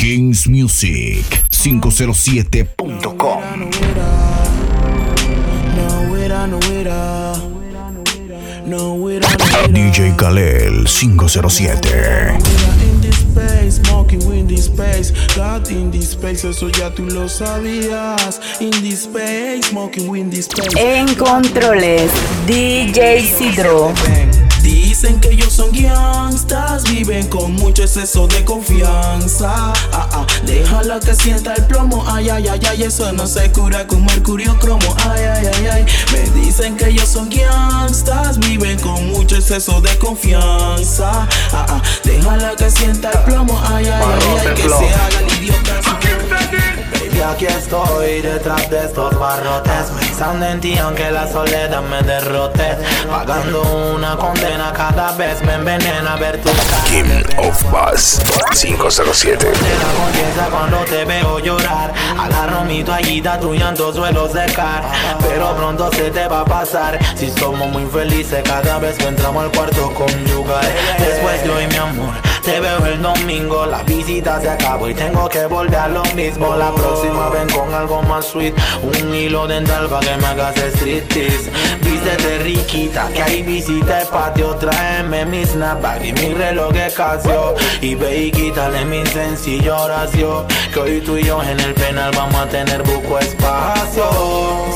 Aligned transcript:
Kings 0.00 0.48
Music 0.48 1.44
507.com 1.50 3.42
DJ 9.68 10.16
Kalel 10.16 10.88
507 10.88 12.40
Smoking 13.70 14.22
in 14.32 14.56
space, 14.56 15.12
God 15.36 15.70
in 15.70 15.90
this 15.90 16.12
space, 16.12 16.44
eso 16.48 16.70
ya 16.70 16.88
tú 16.90 17.04
lo 17.04 17.28
sabías. 17.28 18.40
In 18.58 18.70
this 18.82 19.02
space, 19.02 19.66
smoking 19.68 20.16
in 20.16 20.32
space. 20.32 20.74
En 20.76 21.14
controles, 21.14 22.10
DJ 22.46 23.20
Sidro. 23.20 23.92
Dicen 25.00 25.18
que 25.18 25.30
ellos 25.30 25.50
son 25.50 25.72
gangsters, 25.72 26.84
viven 26.92 27.26
con 27.28 27.54
mucho 27.54 27.84
exceso 27.84 28.26
de 28.26 28.44
confianza. 28.44 29.72
Ah, 29.94 30.06
ah, 30.12 30.26
déjala 30.44 31.00
que 31.00 31.14
sienta 31.14 31.54
el 31.54 31.64
plomo. 31.64 32.04
Ay, 32.06 32.28
ay, 32.28 32.48
ay, 32.48 32.60
ay, 32.68 32.82
eso 32.82 33.10
no 33.14 33.26
se 33.26 33.50
cura 33.50 33.86
con 33.86 34.04
mercurio 34.04 34.58
cromo. 34.58 34.94
Ay, 35.08 35.22
ay, 35.22 35.46
ay, 35.54 35.66
ay. 35.68 35.86
Me 36.12 36.40
dicen 36.42 36.76
que 36.76 36.88
ellos 36.88 37.08
son 37.08 37.30
gangsters, 37.30 38.38
viven 38.40 38.78
con 38.80 39.08
mucho 39.08 39.36
exceso 39.36 39.80
de 39.80 39.96
confianza. 39.96 41.26
Ah, 41.50 41.66
ah, 41.66 41.82
déjala 42.04 42.54
que 42.56 42.70
sienta 42.70 43.10
el 43.10 43.24
plomo. 43.24 43.58
Ay, 43.70 43.86
ay, 43.86 44.02
ay, 44.04 44.48
ay, 44.48 44.54
que 44.54 44.68
se 44.68 44.68
haga 44.68 45.20
el 45.20 45.44
idiota. 45.44 45.80
Y 47.20 47.22
aquí 47.22 47.44
estoy 47.44 48.22
detrás 48.22 48.70
de 48.70 48.86
estos 48.86 49.18
barrotes. 49.18 49.90
Pensando 50.00 50.46
en 50.46 50.58
ti 50.58 50.78
aunque 50.78 51.10
la 51.10 51.30
soledad 51.30 51.82
me 51.82 52.00
derrote. 52.02 52.78
Pagando 53.10 53.60
una 53.94 54.16
condena 54.16 54.72
cada 54.72 55.12
vez 55.12 55.42
me 55.42 55.52
envenena 55.52 56.16
ver 56.16 56.40
tu 56.40 56.48
cara. 56.48 56.84
King 56.88 57.22
of 57.36 57.62
Bass 57.70 58.22
507 58.58 59.52
la 60.38 60.46
cuando 60.46 60.78
te 60.86 61.04
veo 61.04 61.38
llorar. 61.40 61.92
Agarro 62.18 62.64
mi 62.64 62.82
toallita, 62.82 63.38
tu 63.38 63.54
llanto 63.54 63.92
suelo 63.92 64.28
secar 64.28 64.82
Pero 65.20 65.54
pronto 65.56 65.90
se 65.92 66.10
te 66.10 66.26
va 66.26 66.40
a 66.40 66.44
pasar. 66.46 66.98
Si 67.16 67.30
somos 67.30 67.68
muy 67.68 67.84
felices 67.84 68.42
cada 68.44 68.78
vez 68.78 68.96
que 68.96 69.08
entramos 69.08 69.44
al 69.44 69.50
cuarto 69.52 69.92
conyugal. 69.92 70.72
Después 70.98 71.44
de 71.44 71.50
hoy 71.50 71.66
mi 71.66 71.76
amor 71.76 72.29
te 72.42 72.60
veo 72.60 72.86
el 72.86 73.02
domingo, 73.02 73.66
la 73.66 73.82
visita 73.82 74.40
se 74.40 74.48
acabó 74.48 74.88
y 74.88 74.94
tengo 74.94 75.28
que 75.28 75.46
volver 75.46 75.76
a 75.76 75.88
lo 75.88 76.02
mismo. 76.14 76.56
La 76.56 76.72
próxima 76.72 77.28
ven 77.28 77.48
con 77.50 77.72
algo 77.74 78.02
más 78.02 78.26
sweet, 78.26 78.54
un 78.82 79.14
hilo 79.14 79.46
dental 79.46 79.88
para 79.88 80.06
que 80.06 80.16
me 80.16 80.26
hagas 80.26 80.56
striptease. 80.56 81.50
Vístete 81.82 82.38
riquita, 82.38 83.08
que 83.12 83.22
hay 83.22 83.42
visita 83.42 84.00
el 84.00 84.08
patio. 84.08 84.54
Tráeme 84.56 85.26
mi 85.26 85.44
snapback 85.44 86.04
y 86.04 86.12
mi 86.12 86.34
reloj 86.34 86.72
de 86.72 86.90
Casio. 86.92 87.54
Y 87.80 87.94
ve 87.94 88.24
y 88.24 88.30
quítale 88.30 88.84
mi 88.84 89.04
sencillo 89.06 89.76
oración. 89.76 90.46
Que 90.72 90.80
hoy 90.80 91.00
tú 91.00 91.16
y 91.16 91.24
yo 91.24 91.42
en 91.42 91.60
el 91.60 91.74
penal 91.74 92.10
vamos 92.16 92.40
a 92.40 92.46
tener 92.46 92.82
buco 92.82 93.18
espacio. 93.18 94.10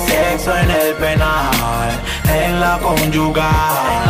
Sexo 0.06 0.56
en 0.56 0.70
el 0.70 0.94
penal, 0.94 2.00
en 2.32 2.60
la 2.60 2.78
conyugal. 2.78 4.04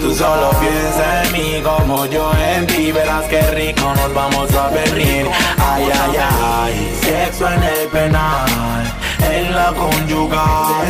Tú 0.00 0.12
solo 0.14 0.50
piensa 0.58 1.24
en 1.24 1.32
mí 1.32 1.62
como 1.62 2.06
yo 2.06 2.32
en 2.34 2.66
ti 2.66 2.91
verás 2.92 3.24
que 3.26 3.40
rico 3.52 3.92
nos 3.94 4.14
vamos 4.14 4.54
a 4.54 4.68
venir. 4.68 5.26
Ay, 5.58 5.84
ay, 5.84 6.16
ay, 6.16 6.98
sexo 7.02 7.46
en 7.48 7.62
el 7.62 7.88
penal, 7.88 8.48
en 9.30 9.54
la 9.54 9.72
conyugal. 9.72 10.86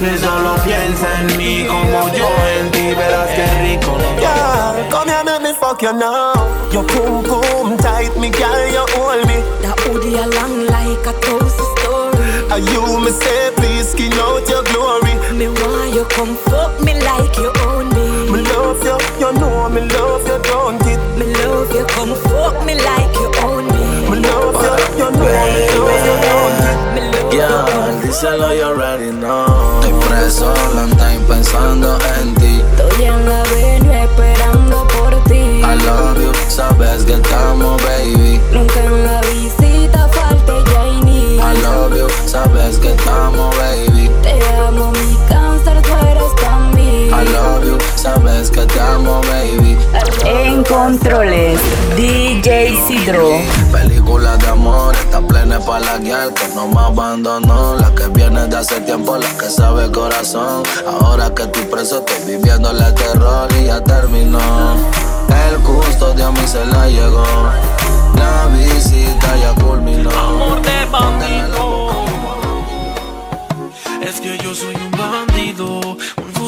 Ni 0.00 0.18
solo 0.18 0.54
piensa 0.64 1.20
en 1.20 1.36
mí 1.36 1.66
como 1.66 2.08
yo 2.14 2.28
en 2.58 2.70
ti, 2.70 2.94
verás 2.94 3.28
que 3.28 3.46
rico 3.62 3.98
nos 3.98 4.20
yeah, 4.20 4.88
Come 4.90 5.08
here, 5.10 5.24
let 5.24 5.42
me 5.42 5.52
fuck 5.54 5.82
you 5.82 5.92
now. 5.92 6.32
Your 6.72 6.84
boom 6.84 7.22
boom 7.24 7.76
tight, 7.78 8.16
me 8.18 8.30
girl, 8.30 8.66
you 8.68 8.84
hold 8.94 9.26
me. 9.26 9.42
That 9.62 9.78
hoodie 9.80 10.16
along 10.16 10.66
like 10.66 11.06
a 11.06 11.12
toast 11.20 11.58
story. 11.78 12.18
Are 12.50 12.58
you 12.58 13.00
me 13.00 13.10
say, 13.10 13.50
please 13.56 13.90
skin 13.90 14.12
out 14.14 14.48
your 14.48 14.64
glory. 14.64 15.14
Me 15.36 15.48
want 15.48 15.94
you 15.94 16.04
come 16.10 16.36
fuck 16.48 16.80
me 16.80 16.94
like 16.94 17.36
you 17.36 17.52
own 17.66 17.88
me. 17.90 18.32
Me 18.32 18.42
love 18.42 18.82
you, 18.84 18.98
you 19.20 19.32
know 19.34 19.68
me 19.68 19.82
love 19.82 20.26
you, 20.26 20.38
don't 20.42 20.79
Come 27.50 28.00
díselo, 28.02 28.54
you 28.54 28.62
already 28.62 29.10
know. 29.10 29.80
Estoy 29.80 29.92
preso, 30.08 30.54
long 30.76 30.90
time 30.96 31.18
pensando 31.26 31.98
en 32.20 32.34
ti. 32.36 32.62
Estoy 32.76 33.04
en 33.06 33.28
la 33.28 33.40
avenida 33.40 34.04
esperando 34.04 34.86
por 34.86 35.24
ti. 35.24 35.60
I 35.60 35.74
love 35.84 36.16
you, 36.22 36.32
sabes 36.48 37.02
que 37.04 37.14
estamos, 37.14 37.82
baby. 37.82 38.40
Nunca 38.52 38.84
en 38.84 39.04
la 39.04 39.20
visita 39.22 40.08
falte 40.12 40.62
Janie. 40.72 41.38
I 41.38 41.60
love 41.62 41.96
you, 41.96 42.08
sabes 42.26 42.78
que 42.78 42.92
estamos, 42.92 43.52
baby. 43.56 44.08
Te 44.22 44.38
amo, 44.56 44.92
mi 44.92 45.16
cáncer, 45.28 45.82
tú 45.82 46.06
eres 46.06 46.32
para 46.40 46.58
mí. 46.72 47.08
I 47.08 47.24
love 47.32 47.59
you, 47.59 47.59
sabes 48.00 48.50
que 48.50 48.64
te 48.64 48.80
amo, 48.80 49.20
baby. 49.28 49.76
En 50.24 50.64
controles, 50.64 51.60
DJ 51.96 52.74
Sidro. 52.86 53.28
Película 53.70 54.38
de 54.38 54.46
amor, 54.48 54.94
está 54.94 55.20
plena 55.20 55.60
para 55.60 55.84
la 55.84 55.98
guiar 55.98 56.32
que 56.32 56.48
no 56.54 56.66
me 56.68 56.80
abandonó. 56.80 57.74
La 57.76 57.94
que 57.94 58.08
viene 58.08 58.46
de 58.46 58.56
hace 58.56 58.80
tiempo, 58.80 59.18
la 59.18 59.28
que 59.36 59.50
sabe 59.50 59.90
corazón. 59.90 60.62
Ahora 60.86 61.34
que 61.34 61.42
estoy 61.42 61.64
preso, 61.64 61.98
estoy 61.98 62.36
viviendo 62.36 62.70
el 62.70 62.94
terror 62.94 63.48
y 63.60 63.66
ya 63.66 63.84
terminó. 63.84 64.40
El 65.48 65.58
gusto 65.58 66.14
de 66.14 66.22
a 66.22 66.30
mí 66.30 66.46
se 66.46 66.64
la 66.66 66.88
llegó. 66.88 67.24
La 68.14 68.46
visita 68.56 69.36
ya 69.36 69.54
culminó. 69.62 70.10
Amor 70.10 70.62
de 70.62 70.84
bandido. 70.86 71.90
Es 74.00 74.20
que 74.20 74.38
yo 74.38 74.54
soy 74.54 74.74
un 74.74 74.90
bandido, 74.90 75.96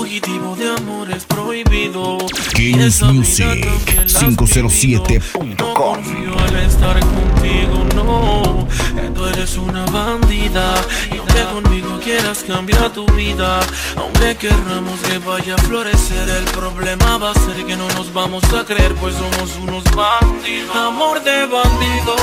fugitivo 0.02 0.56
de 0.56 0.68
amores 0.68 1.24
prohibido. 1.26 2.18
Kings 2.56 3.00
Music 3.02 3.62
también 3.62 4.12
la 4.12 4.20
507.com. 4.20 5.98
No 6.26 6.36
al 6.38 6.56
estar 6.56 6.98
contigo, 6.98 7.84
no. 7.94 8.66
Tú 9.14 9.26
eres 9.26 9.56
una 9.58 9.84
bandida. 9.86 10.74
Y 11.14 11.18
aunque 11.18 11.44
conmigo 11.54 12.00
quieras 12.02 12.42
cambiar 12.44 12.92
tu 12.92 13.06
vida, 13.12 13.60
aunque 13.96 14.34
querramos 14.34 14.98
que 15.02 15.18
vaya 15.18 15.54
a 15.54 15.58
florecer, 15.58 16.28
el 16.28 16.46
problema 16.46 17.18
va 17.18 17.30
a 17.30 17.34
ser 17.34 17.64
que 17.64 17.76
no 17.76 17.86
nos 17.90 18.12
vamos 18.12 18.42
a 18.54 18.64
creer, 18.64 18.96
pues 18.96 19.14
somos 19.14 19.54
unos 19.62 19.84
bandidos. 19.94 20.74
Amor 20.74 21.22
de 21.22 21.46
bandido, 21.46 22.16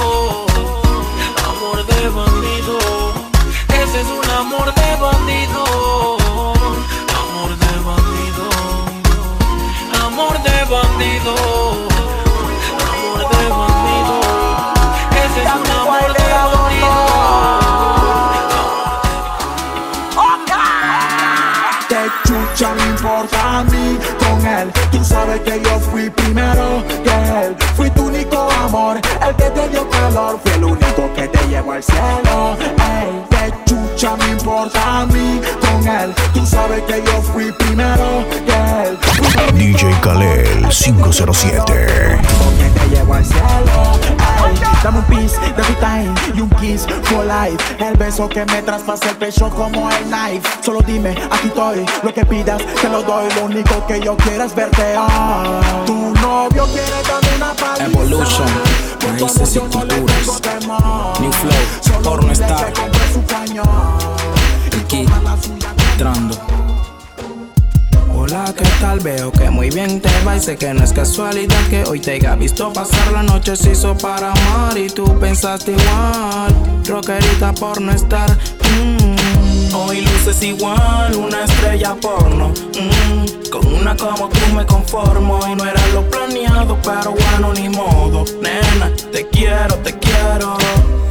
amor 1.48 1.86
de 1.86 2.10
bandido. 2.10 2.78
Ese 3.70 4.02
es 4.02 4.08
un 4.08 4.30
amor 4.32 4.76
de 4.76 4.96
bandido. 5.00 6.19
Amor 10.20 10.38
de 10.44 10.66
bandido. 10.66 11.34
Amor 12.92 13.22
de 13.30 13.44
bandido. 13.48 14.16
Ese 15.12 15.40
es 15.44 15.54
un 15.56 15.72
amor 15.72 16.12
de 16.14 16.28
bandido. 16.52 16.92
Te 21.88 22.02
chucha 22.28 22.76
no 22.76 22.86
importa 22.86 23.60
a 23.60 23.64
mí 23.64 23.98
con 24.20 24.46
él 24.46 24.72
Tú 24.92 25.04
sabes 25.06 25.40
que 25.42 25.62
yo 25.62 25.80
fui 25.80 26.10
primero 26.10 26.84
que 27.02 27.46
él 27.46 27.56
Fui 27.78 27.90
tu 27.92 28.08
único 28.08 28.50
amor, 28.52 28.98
el 28.98 29.36
que 29.38 29.50
te 29.50 29.70
dio 29.70 29.90
calor 29.90 30.38
Fui 30.44 30.52
el 30.52 30.64
único 30.66 31.14
que 31.16 31.30
te 31.30 31.48
llevó 31.48 31.72
al 31.72 31.84
cielo 31.84 32.58
Ey, 32.60 33.26
te 33.30 33.54
chucha 33.66 34.18
no 34.18 34.28
importa 34.28 35.00
a 35.00 35.06
mí 35.06 35.42
con 35.62 35.88
él 35.88 36.14
Tú 36.34 36.46
sabes 36.46 36.82
que 36.84 37.02
yo 37.04 37.22
fui 37.22 37.52
primero 37.54 38.26
que 38.46 38.90
él 38.90 39.00
DJ 39.60 39.92
Kalel 40.00 40.70
507 40.70 41.66
que 42.58 42.80
te 42.80 42.96
llevo 42.96 43.14
al 43.14 43.26
cielo 43.26 43.44
Ay, 44.42 44.56
Dame 44.82 45.00
un 45.00 45.06
piece 45.06 45.38
de 45.38 45.64
tu 45.64 45.74
time 45.74 46.14
y 46.34 46.40
un 46.40 46.50
kiss 46.52 46.88
for 47.04 47.26
life. 47.26 47.62
El 47.78 47.98
beso 47.98 48.30
que 48.30 48.46
me 48.46 48.62
traspasa 48.62 49.10
el 49.10 49.18
pecho 49.18 49.50
como 49.50 49.92
el 49.92 50.04
knife. 50.06 50.48
Solo 50.62 50.80
dime, 50.88 51.10
aquí 51.30 51.48
estoy, 51.48 51.86
lo 52.04 52.14
que 52.14 52.26
pidas 52.26 52.62
te 52.82 52.88
lo 52.88 53.04
doy. 53.04 53.26
Lo 53.36 53.46
único 53.48 53.86
que 53.86 54.00
yo 54.00 54.16
quiero 54.16 54.46
es 54.46 54.56
verte. 54.56 54.96
Ah. 54.98 55.84
Tu 55.86 55.94
novio 55.94 56.66
quiere 56.68 57.04
darme 57.06 57.36
una 57.36 57.54
paliza 57.54 57.86
Evolution, 57.86 58.48
raíces 59.02 59.56
y 59.58 59.60
no 59.60 59.84
le 59.84 59.96
culturas. 59.98 61.20
New 61.20 61.34
flow, 61.34 62.02
porno 62.02 62.32
star. 62.32 62.72
Y 64.72 64.78
Aquí, 64.78 65.06
entrando. 65.92 66.69
Hola, 68.32 68.54
¿qué 68.56 68.64
tal? 68.80 69.00
Veo 69.00 69.32
que 69.32 69.50
muy 69.50 69.72
bien 69.72 70.00
te 70.00 70.10
va 70.24 70.38
y 70.38 70.40
sé 70.40 70.56
que 70.56 70.72
no 70.72 70.84
es 70.84 70.94
casualidad 70.94 71.68
que 71.72 71.84
hoy 71.86 72.00
te 72.00 72.12
haya 72.12 72.36
visto 72.36 72.72
pasar 72.72 73.12
la 73.12 73.24
noche 73.24 73.56
se 73.56 73.72
hizo 73.72 73.98
para 73.98 74.32
amar 74.32 74.78
y 74.78 74.88
tú 74.88 75.04
pensaste 75.20 75.72
igual. 75.72 76.54
Rockerita 76.86 77.54
por 77.54 77.82
no 77.82 77.92
estar. 77.92 78.30
mm. 78.30 79.19
Hoy 79.74 80.02
luces 80.02 80.42
igual, 80.42 81.16
una 81.16 81.44
estrella 81.44 81.96
porno. 82.02 82.50
Mm, 82.50 83.50
con 83.52 83.66
una 83.74 83.96
como 83.96 84.28
tú 84.30 84.40
me 84.56 84.66
conformo. 84.66 85.40
Y 85.48 85.56
no 85.56 85.66
era 85.66 85.82
lo 85.94 86.10
planeado, 86.10 86.78
pero 86.82 87.12
bueno, 87.12 87.54
ni 87.54 87.70
modo. 87.70 88.26
Nena, 88.42 88.92
te 89.12 89.28
quiero, 89.28 89.76
te 89.78 89.98
quiero. 90.00 90.58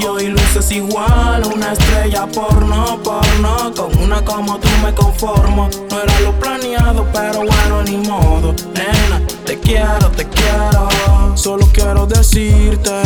Y 0.01 0.05
hoy 0.05 0.29
luces 0.29 0.73
igual, 0.73 1.43
una 1.55 1.73
estrella 1.73 2.27
porno, 2.27 2.99
porno. 3.05 3.73
Con 3.77 3.97
una 4.03 4.25
como 4.25 4.59
tú 4.59 4.69
me 4.83 4.93
conformo. 4.93 5.69
No 5.91 6.01
era 6.03 6.21
lo 6.21 6.33
planeado, 6.39 7.07
pero 7.13 7.45
bueno, 7.45 7.83
ni 7.85 7.97
modo. 7.99 8.55
Nena, 8.75 9.21
te 9.45 9.59
quiero, 9.61 10.11
te 10.17 10.29
quiero. 10.29 10.89
Solo 11.37 11.69
quiero 11.73 12.07
decirte. 12.07 13.03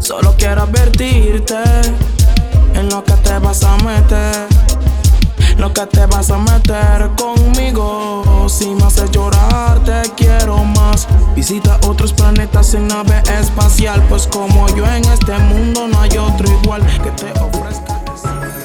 Solo 0.00 0.34
quiero 0.36 0.62
advertirte 0.62 1.54
en 2.74 2.88
lo 2.90 3.02
que 3.04 3.14
te 3.14 3.38
vas 3.38 3.62
a 3.64 3.76
meter. 3.78 4.48
Lo 5.58 5.72
que 5.72 5.86
te 5.86 6.06
vas 6.06 6.30
a 6.30 6.38
meter 6.38 7.10
conmigo. 7.16 8.46
Si 8.48 8.74
me 8.74 8.84
haces 8.84 9.10
llorar, 9.10 9.78
te 9.84 10.02
quiero 10.16 10.64
más. 10.64 11.08
Visita 11.34 11.78
otros 11.86 12.12
planetas 12.12 12.74
en 12.74 12.88
nave 12.88 13.22
espacial. 13.40 14.02
Pues 14.08 14.26
como 14.26 14.68
yo 14.76 14.86
en 14.86 15.04
este 15.04 15.38
mundo 15.38 15.88
no 15.88 16.00
hay 16.00 16.16
otro 16.18 16.46
igual 16.62 16.82
que 17.02 17.10
te 17.12 17.30
ofrezca. 17.40 17.94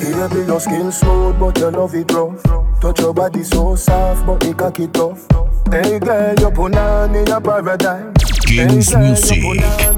Baby, 0.01 0.45
your 0.47 0.59
skin 0.59 0.91
smooth, 0.91 1.39
but 1.39 1.57
your 1.57 1.71
love 1.71 1.95
it 1.95 2.11
rough. 2.11 2.41
Touch 2.81 2.99
your 2.99 3.13
body 3.13 3.43
so 3.43 3.75
soft, 3.75 4.25
but 4.25 4.43
it. 4.43 5.48
Hey 5.71 5.99
girl, 5.99 6.33
you 6.39 6.49
put 6.51 6.75
on 6.75 7.15
in 7.15 7.25
your 7.27 7.39
paradise. 7.41 8.03
Kings 8.45 8.95
Music 8.95 9.43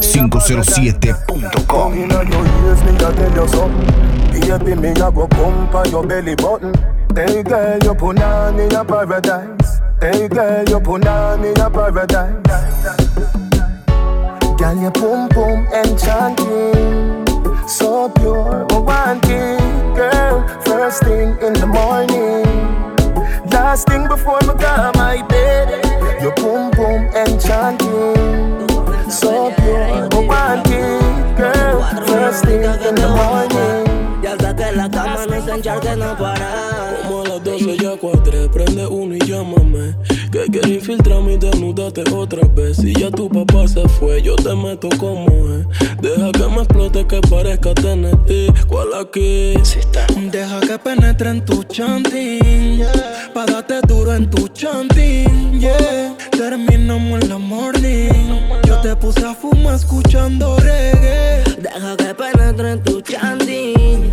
507.com 0.02 1.94
In 1.94 2.10
your 2.10 2.26
ears, 2.26 2.84
me 2.84 2.96
a 2.96 3.12
tell 3.14 3.34
you 3.34 3.48
something. 3.48 4.12
Baby, 4.32 4.76
me 4.82 4.90
a 4.90 4.94
go 5.12 5.28
pump 5.28 5.74
on 5.74 5.90
your 5.90 6.06
belly 6.06 6.36
button. 6.36 6.74
Hey 7.16 7.42
girl, 7.44 7.80
you 7.84 7.96
put 7.96 8.22
on 8.22 8.60
in 8.60 8.70
your 8.70 8.84
paradise. 8.84 9.80
Hey 10.02 10.28
girl, 10.28 10.68
you 10.68 10.80
put 10.82 11.08
on 11.08 11.46
in 11.46 11.56
your 11.56 11.70
paradise. 11.70 12.36
Girl, 14.60 14.82
your 14.82 14.92
pum 14.92 15.30
pum 15.30 15.66
enchanting, 15.74 17.26
so 17.68 18.10
pure, 18.10 18.68
it, 18.70 19.96
girl. 19.96 20.48
First 20.66 21.04
thing 21.04 21.30
in 21.42 21.54
the 21.54 21.66
morning, 21.66 22.51
last 23.72 23.88
thing 23.88 24.06
before 24.06 24.40
me 24.42 24.54
go 24.60 24.92
my 24.96 25.22
bed. 25.30 25.68
Your 26.22 26.34
boom 26.36 26.72
boom 26.72 27.02
enchanting, 27.16 28.68
so 29.10 29.54
pure, 29.60 30.10
but 30.12 30.28
want 30.28 30.68
it, 30.68 31.38
girl. 31.38 31.80
First 32.06 32.44
thing 32.44 32.64
in 32.64 32.96
the 32.96 33.08
morning. 33.18 34.22
Ya 34.22 34.34
hasta 34.34 34.54
que 34.54 34.72
la 34.76 34.90
cama 34.90 35.26
no 35.26 35.46
se 35.46 35.52
encharque 35.52 35.96
no 35.96 36.18
para. 36.18 36.50
Como 37.04 37.22
a 37.22 37.30
las 37.30 37.44
12 37.44 37.78
ya 37.78 37.96
cuadré, 37.96 38.50
prende 38.50 38.88
uno 38.88 39.16
y 39.16 39.20
llámame. 39.20 39.96
Que 40.32 40.46
quiero 40.50 40.70
infiltrarme 40.70 41.34
y 41.34 41.38
desnudarte 41.38 42.04
otra 42.16 42.48
vez. 42.56 42.78
Si 42.78 42.94
ya 42.94 43.12
tu 43.12 43.28
papá 43.28 43.68
se 43.68 43.86
fue, 43.90 44.22
yo 44.22 44.38
te 44.38 44.56
meto 44.56 44.88
como 44.98 45.28
es. 45.28 45.68
Deja 46.02 46.32
que 46.32 46.48
me 46.48 46.62
explote, 46.62 47.06
que 47.06 47.20
parezca 47.30 47.74
TNT. 47.74 48.66
¿Cuál 48.68 48.94
aquí? 48.94 49.56
Deja 50.32 50.62
que 50.62 50.80
penetre 50.80 51.32
en 51.32 51.44
tu 51.44 51.64
chanting. 51.64 52.78
Yeah. 52.78 53.32
Pa' 53.34 53.46
darte 53.46 53.82
duro 53.86 54.14
en 54.14 54.30
tu 54.30 54.48
chanting. 54.48 55.60
Yeah. 55.60 56.16
Terminamos 56.32 57.24
en 57.24 57.30
la 57.30 57.38
morning. 57.38 58.40
Yo 58.66 58.80
te 58.80 58.96
puse 58.96 59.26
a 59.26 59.36
fumar 59.36 59.76
escuchando 59.76 60.56
reggae. 60.60 61.44
Deja 61.62 61.98
que 61.98 62.16
penetre 62.16 62.72
en 62.72 62.84
tu 62.84 63.02
chanting. 63.02 64.10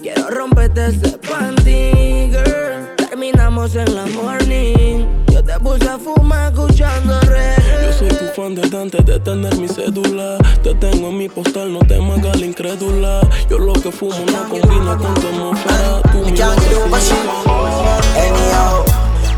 Quiero 0.00 0.30
romperte 0.30 0.86
ese 0.86 1.18
panty, 1.18 2.30
girl. 2.30 2.86
Terminamos 2.96 3.74
en 3.74 3.92
la 3.96 4.06
morning. 4.06 5.26
Te 5.46 5.60
puse 5.60 5.88
a 5.88 5.96
fumar 5.96 6.52
escuchando 6.52 7.20
reggae. 7.20 7.86
Yo 7.86 7.92
soy 7.92 8.08
tu 8.08 8.24
fan 8.34 8.56
desde 8.56 8.82
antes 8.82 9.06
de 9.06 9.20
tener 9.20 9.56
mi 9.56 9.68
cédula. 9.68 10.38
Te 10.64 10.74
tengo 10.74 11.08
en 11.10 11.18
mi 11.18 11.28
postal, 11.28 11.72
no 11.72 11.78
te 11.78 11.94
hagas 11.94 12.40
la 12.40 12.46
incrédula. 12.46 13.20
Yo 13.48 13.58
lo 13.58 13.72
que 13.74 13.92
fumo 13.92 14.16
no 14.26 14.48
combina 14.48 14.96
con 14.96 15.14
tu 15.14 15.28
atmósfera. 15.28 16.02
Tú 16.10 16.18
mi 16.18 16.32
can't 16.36 16.60
do 16.68 16.80
boca 16.80 16.88
my 16.88 16.98
shit. 16.98 17.14
física. 17.14 17.96
Anyhow, 18.16 18.84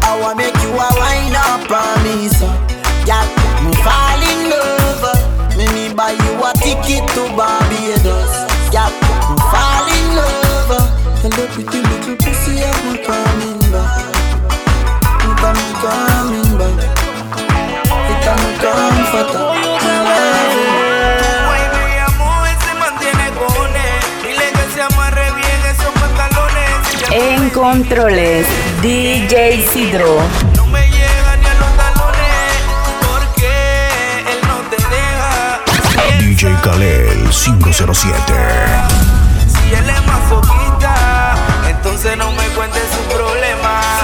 I 0.02 0.20
wanna 0.22 0.36
make 0.36 0.56
you 0.62 0.70
a 0.70 0.88
wine 0.96 1.36
up 1.36 1.70
on 1.70 2.02
me, 2.02 2.28
so 2.30 2.46
yeah, 3.04 3.28
me 3.62 3.74
fall 3.84 4.22
in 4.24 4.48
love. 4.48 5.56
Me 5.58 5.66
me 5.74 5.94
buy 5.94 6.12
you 6.12 6.42
a 6.42 6.52
ticket 6.54 7.06
to 7.12 7.28
Barbados. 7.36 8.32
Yeah, 8.72 8.88
me 9.28 9.36
fall 9.52 9.88
in 9.92 10.16
love. 10.16 10.88
And 11.22 11.32
the 11.34 11.46
pretty 11.52 11.82
little 11.82 12.16
pussy, 12.16 12.64
I'm 12.64 12.96
coming 13.04 13.58
back. 13.70 14.17
Coming, 15.80 16.58
back. 16.58 16.98
En 27.10 27.50
controles, 27.50 28.46
DJ 28.82 29.66
Sidro. 29.72 30.18
No 30.56 30.66
me 30.66 30.80
llega 30.88 31.36
ni 31.36 31.46
a 31.46 31.54
los 31.54 31.76
talones. 31.76 32.52
Porque 33.00 33.88
él 34.30 34.38
no 34.46 34.58
te 34.68 34.76
deja. 34.76 35.60
DJ 36.18 36.54
Kalel 36.62 37.30
507 37.30 38.16
Si 39.46 39.74
él 39.74 39.88
es 39.88 40.06
masoquista, 40.06 41.34
entonces 41.68 42.16
no 42.16 42.30
me 42.32 42.46
cuentes 42.48 42.82
su 42.92 43.16
problema. 43.16 43.97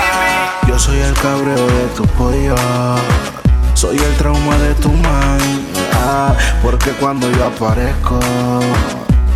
Yo 0.74 0.80
soy 0.80 0.98
el 0.98 1.14
cabreo 1.14 1.66
de 1.68 1.86
tu 1.94 2.04
pollo. 2.18 2.56
Soy 3.74 3.96
el 3.96 4.16
trauma 4.16 4.58
de 4.58 4.74
tu 4.74 4.88
mind. 4.88 5.68
ah, 5.92 6.34
porque 6.64 6.90
cuando 6.98 7.30
yo 7.30 7.44
aparezco, 7.44 8.18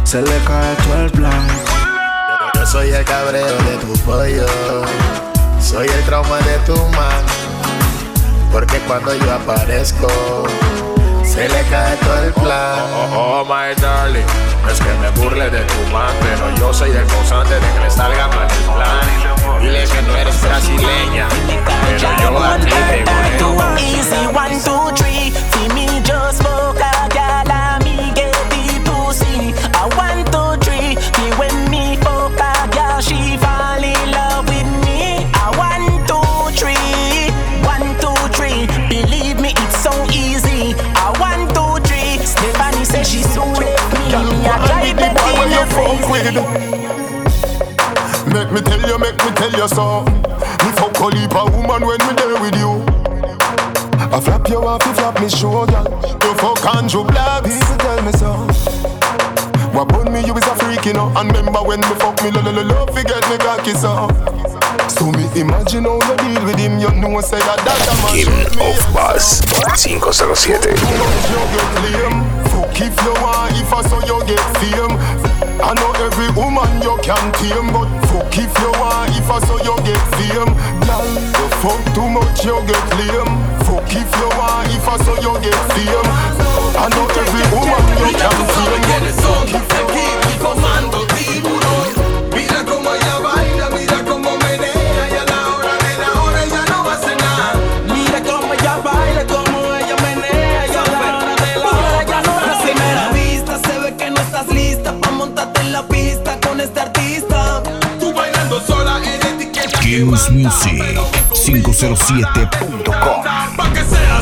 se 0.03 0.21
le 0.21 0.37
cae 0.45 0.75
todo 0.83 1.05
el 1.05 1.11
plan. 1.13 1.47
Yo 2.57 2.67
soy 2.67 2.91
el 2.91 3.05
cabreo 3.05 3.57
de 3.57 3.77
tu 3.77 3.97
pollo. 4.01 4.49
Soy 5.61 5.87
el 5.87 6.03
trauma 6.07 6.39
de 6.39 6.59
tu 6.67 6.75
man. 6.75 7.23
Porque 8.51 8.81
cuando 8.89 9.15
yo 9.15 9.33
aparezco, 9.33 10.09
se 11.39 11.49
le 11.49 11.63
cae 11.71 11.97
todo 11.99 12.25
el 12.25 12.33
plan. 12.33 12.81
Oh, 12.93 13.15
oh, 13.15 13.41
oh, 13.41 13.45
my 13.45 13.73
darling, 13.81 14.27
no 14.63 14.71
es 14.71 14.81
que 14.81 14.93
me 14.95 15.11
burle 15.11 15.49
de 15.51 15.61
tu 15.61 15.81
man, 15.93 16.13
pero 16.21 16.53
yo 16.57 16.75
soy 16.75 16.91
el 16.91 17.07
causante 17.07 17.55
de 17.55 17.61
que 17.61 17.81
le 17.81 17.91
salga 17.91 18.27
mal 18.29 18.49
el 18.51 18.65
plan. 18.75 19.61
Dile 19.61 19.85
que 19.85 20.03
no 20.03 20.17
eres 20.17 20.41
brasileña, 20.43 21.29
pero 21.87 21.99
yo 22.19 22.45
a 22.45 22.59
ti 22.59 22.67
te 22.67 23.45
voleo. 23.45 23.79
Easy 23.79 24.27
one, 24.35 24.59
two, 24.65 24.91
three. 24.97 25.33
See 25.53 25.69
me 25.75 26.03
just 26.03 26.43
fuck 26.43 26.98
when 46.07 46.23
thing 46.25 46.35
you 46.35 46.41
a 46.41 46.45
fuck 46.45 46.63
crazy. 46.63 46.79
with. 46.85 47.09
Make 48.33 48.53
me 48.53 48.61
tell 48.61 48.83
you, 48.89 48.99
make 48.99 49.19
me 49.25 49.31
tell 49.33 49.53
you 49.53 49.69
so. 49.69 50.05
Me 50.65 50.71
fuck 50.77 51.01
a 51.01 51.17
heap 51.17 51.35
of 51.35 51.55
woman 51.55 51.87
when 51.87 51.99
me 52.07 52.13
there 52.15 52.41
with 52.41 52.57
you. 52.57 52.85
I 54.11 54.21
flap 54.21 54.49
you 54.49 54.59
off, 54.65 54.85
you 54.87 54.93
flap 54.95 55.21
me 55.21 55.29
shoulder. 55.29 55.83
You 56.23 56.35
fuck 56.35 56.65
Andrew 56.77 57.05
Black, 57.05 57.45
people 57.45 57.77
tell 57.79 58.03
me 58.03 58.13
so. 58.13 58.33
What 59.73 59.89
burn 59.89 60.13
me, 60.13 60.25
you 60.27 60.35
is 60.37 60.47
a 60.47 60.55
freak, 60.57 60.85
you 60.87 60.93
know. 60.95 61.13
And 61.17 61.35
remember 61.35 61.63
when 61.63 61.81
me 61.81 61.95
fuck 61.97 62.23
me, 62.23 62.31
lo 62.31 62.41
lo 62.41 62.51
lo 62.51 62.63
love, 62.63 62.91
forget 62.91 63.23
me 63.29 63.39
cocky 63.39 63.75
so. 63.75 64.58
So 64.89 65.11
me 65.13 65.25
imagine 65.39 65.85
how 65.85 65.99
you 66.01 66.17
deal 66.17 66.45
with 66.45 66.59
him, 66.59 66.79
you 66.79 66.91
know 67.01 67.21
say 67.21 67.39
that 67.39 67.61
that 67.63 67.81
a 67.87 67.95
man 68.03 68.13
King 68.15 68.25
shoot 68.25 68.57
me. 68.57 68.73
of 68.73 68.81
Bass 68.97 69.45
507 69.45 70.75
Fuck 72.51 72.75
if 72.81 72.97
you 73.05 73.15
want, 73.23 73.53
if 73.59 73.71
I 73.73 73.83
saw 73.87 74.01
you 74.07 74.19
get 74.27 74.41
fame. 74.59 74.95
I 75.61 75.75
know 75.75 75.93
every 76.03 76.31
woman 76.35 76.71
you 76.83 76.97
can 77.03 77.21
tame, 77.39 77.71
but 77.75 77.87
fuck 78.09 78.33
if 78.39 78.51
you 78.59 78.71
want, 78.81 79.11
if 79.15 79.29
I 79.31 79.39
saw 79.47 79.59
you 79.63 79.77
get 79.87 80.01
fame. 80.17 80.51
Girl, 80.87 81.07
you 81.37 81.47
fuck 81.63 81.79
too 81.95 82.09
much, 82.09 82.45
you 82.47 82.57
get 82.67 82.83
lame. 82.99 83.31
Fuck 83.67 83.91
if 83.93 84.11
you 84.19 84.29
want, 84.39 84.71
if 84.75 84.87
I 84.89 84.97
saw 85.05 85.15
you 85.21 85.35
get 85.43 85.59
fame. 85.75 86.09
I 86.79 86.87
know 86.95 87.07
every 87.19 87.45
woman 87.55 87.83
you 87.99 88.15
can 88.15 88.39
tame, 88.55 88.58
Dance 109.99 110.31
Music 110.31 110.79
507.com. 111.35 114.18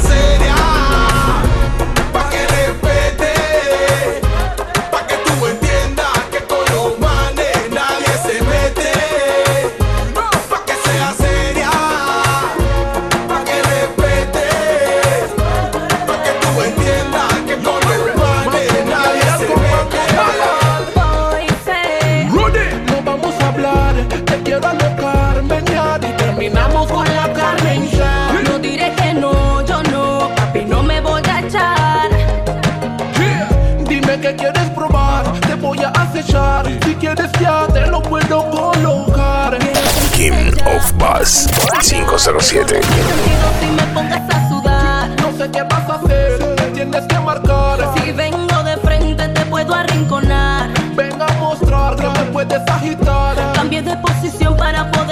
quieres 37.07 37.31
ya 37.41 37.67
te 37.73 37.87
lo 37.87 38.03
puedo 38.03 38.51
colocar. 38.51 39.57
King 40.13 40.51
of 40.67 40.93
Bass 40.99 41.47
507. 41.81 42.81
Si 43.61 43.67
me 43.67 43.83
pongas 43.95 44.23
a 44.35 44.49
sudar, 44.49 45.11
No 45.21 45.31
sé 45.39 45.51
qué 45.51 45.63
vas 45.63 45.89
a 45.89 45.95
hacer, 45.95 46.73
tienes 46.75 47.07
que 47.07 47.19
marcar. 47.21 47.79
si 47.97 48.11
vengo 48.13 48.63
de 48.65 48.77
frente 48.79 49.29
te 49.29 49.45
puedo 49.47 49.73
arrinconar. 49.75 50.71
Venga 50.97 51.27
a 51.27 51.33
mostrar 51.35 51.95
que 51.97 52.09
me 52.09 52.25
puedes 52.33 52.63
agitar. 52.69 53.37
Cambié 53.55 53.83
de 53.83 53.97
posición 53.99 54.57
para 54.57 54.91
poderte 54.91 55.06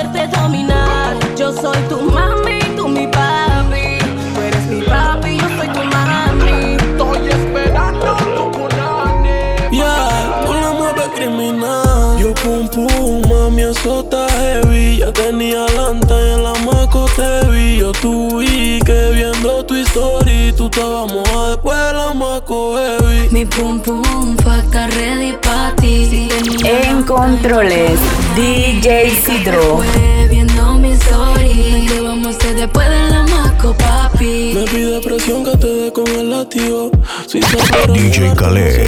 eso 13.74 14.00
está 14.00 14.26
heavy. 14.30 14.98
Ya 14.98 15.12
tenía 15.12 15.66
lanta 15.76 16.14
y 16.14 16.32
en 16.32 16.42
la 16.42 16.54
maco 16.64 17.06
te 17.16 17.50
vi. 17.50 17.78
Yo 17.78 17.92
tuve 17.92 18.80
que 18.84 19.10
viendo 19.12 19.64
tu 19.64 19.74
historia. 19.74 20.54
Tú 20.56 20.66
estabas 20.66 21.12
moja 21.12 21.48
después 21.50 21.76
de 21.76 21.92
la 21.92 22.14
maco 22.14 22.76
heavy. 22.76 23.28
Mi 23.30 23.44
pum 23.44 23.80
pum 23.80 24.36
fue 24.42 24.58
estar 24.58 24.90
ready 24.92 25.32
pa' 25.42 25.74
ti. 25.80 26.06
Si 26.08 26.28
En 26.66 27.02
controles, 27.02 27.98
DJ 28.36 29.10
Sidro. 29.24 29.78
Fue 29.78 30.28
viendo 30.28 30.74
mi 30.74 30.92
story. 30.92 31.86
¿Qué 31.88 32.00
vamos 32.00 32.26
a 32.28 32.30
hacer 32.38 32.54
después 32.56 32.88
de 32.88 33.10
la 33.10 33.22
maco, 33.24 33.74
papi? 33.74 34.52
Me 34.54 34.64
pide 34.64 35.00
presión 35.00 35.44
que 35.44 35.56
te 35.56 35.66
dé 35.66 35.92
con 35.92 36.06
el 36.06 36.30
latido. 36.30 36.90
Si 37.34 37.40
DJ 37.40 38.28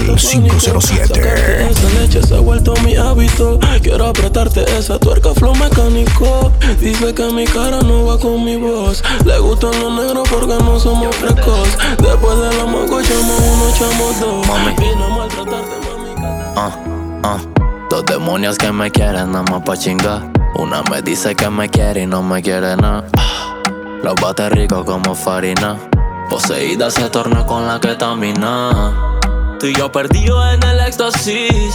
no, 0.06 0.14
507. 0.14 1.06
Sacarte 1.08 1.68
Esa 1.68 2.00
leche 2.00 2.22
se 2.22 2.36
ha 2.36 2.38
vuelto 2.38 2.74
mi 2.84 2.94
hábito. 2.94 3.58
Quiero 3.82 4.06
apretarte 4.06 4.64
esa 4.78 5.00
tuerca 5.00 5.34
flow 5.34 5.52
mecánico. 5.56 6.52
Dice 6.78 7.12
que 7.12 7.24
mi 7.32 7.44
cara 7.44 7.80
no 7.82 8.06
va 8.06 8.16
con 8.20 8.44
mi 8.44 8.54
voz. 8.54 9.02
Le 9.24 9.36
gustan 9.40 9.72
los 9.80 9.92
negros 10.00 10.28
porque 10.28 10.62
no 10.62 10.78
somos 10.78 11.16
frescos. 11.16 11.76
Después 11.98 12.38
de 12.38 12.56
la 12.56 12.66
maco 12.66 13.00
echamos 13.00 13.40
uno, 13.52 13.68
echamos 13.68 14.20
dos. 14.20 14.46
Mami. 14.46 14.74
Vine 14.78 15.04
a 15.04 15.08
maltratarte, 15.08 15.76
mami. 15.84 16.52
Ah, 16.54 16.78
ah. 17.24 17.38
Dos 17.90 18.04
demonios 18.06 18.58
que 18.58 18.70
me 18.70 18.92
quieren 18.92 19.32
nada 19.32 19.44
más 19.50 19.62
pa' 19.62 19.76
chingar. 19.76 20.30
Una 20.54 20.84
me 20.84 21.02
dice 21.02 21.34
que 21.34 21.50
me 21.50 21.68
quiere 21.68 22.02
y 22.02 22.06
no 22.06 22.22
me 22.22 22.40
quiere 22.42 22.76
nada. 22.76 23.08
Los 24.04 24.14
bate 24.20 24.48
ricos 24.50 24.84
como 24.84 25.16
farina. 25.16 25.76
Poseída 26.28 26.90
se 26.90 27.08
torna 27.08 27.46
con 27.46 27.66
la 27.66 27.80
ketamina. 27.80 28.92
Tú 29.60 29.66
y 29.66 29.74
yo 29.74 29.90
perdidos 29.92 30.54
en 30.54 30.62
el 30.64 30.80
éxtasis. 30.80 31.74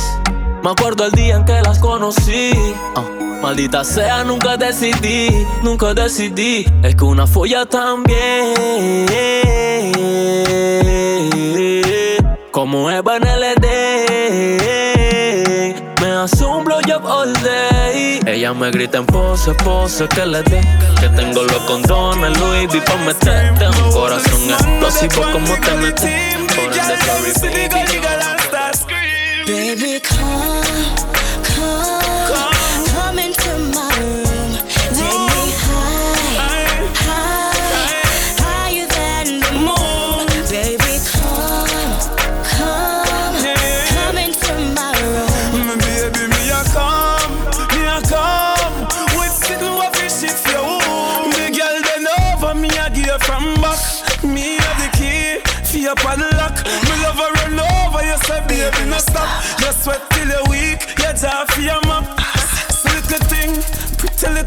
Me 0.64 0.72
acuerdo 0.72 1.06
el 1.06 1.12
día 1.14 1.38
en 1.38 1.46
que 1.46 1.62
las 1.62 1.80
conocí. 1.80 2.52
Ah, 2.96 3.04
Maldita 3.42 3.84
sea, 3.84 4.24
nunca 4.24 4.58
decidí, 4.58 5.30
nunca 5.64 5.94
decidí. 5.94 6.66
Es 6.84 6.96
que 6.96 7.04
una 7.04 7.26
folla 7.26 7.66
también. 7.66 9.08
Como 12.52 12.92
Eva 12.92 13.16
en. 13.16 13.24
Me 13.24 14.91
Ella 18.32 18.54
me 18.54 18.72
grita 18.72 18.98
en 18.98 19.06
pose, 19.06 19.54
pose 19.56 20.08
que 20.08 20.26
le 20.26 20.42
dé. 20.44 20.62
Que 21.02 21.10
tengo 21.10 21.44
los 21.44 21.62
condones, 21.64 22.40
Louis 22.40 22.66
V 22.68 22.82
pa' 22.82 22.96
meterte. 22.96 23.68
Un 23.68 23.92
corazón 23.92 24.50
explosivo 24.50 25.24
como 25.34 25.58
metes. 25.82 26.38
Por 26.56 26.72
ende, 26.72 26.96
sorry, 27.06 27.34
baby. 27.42 27.68
Baby, 27.68 28.01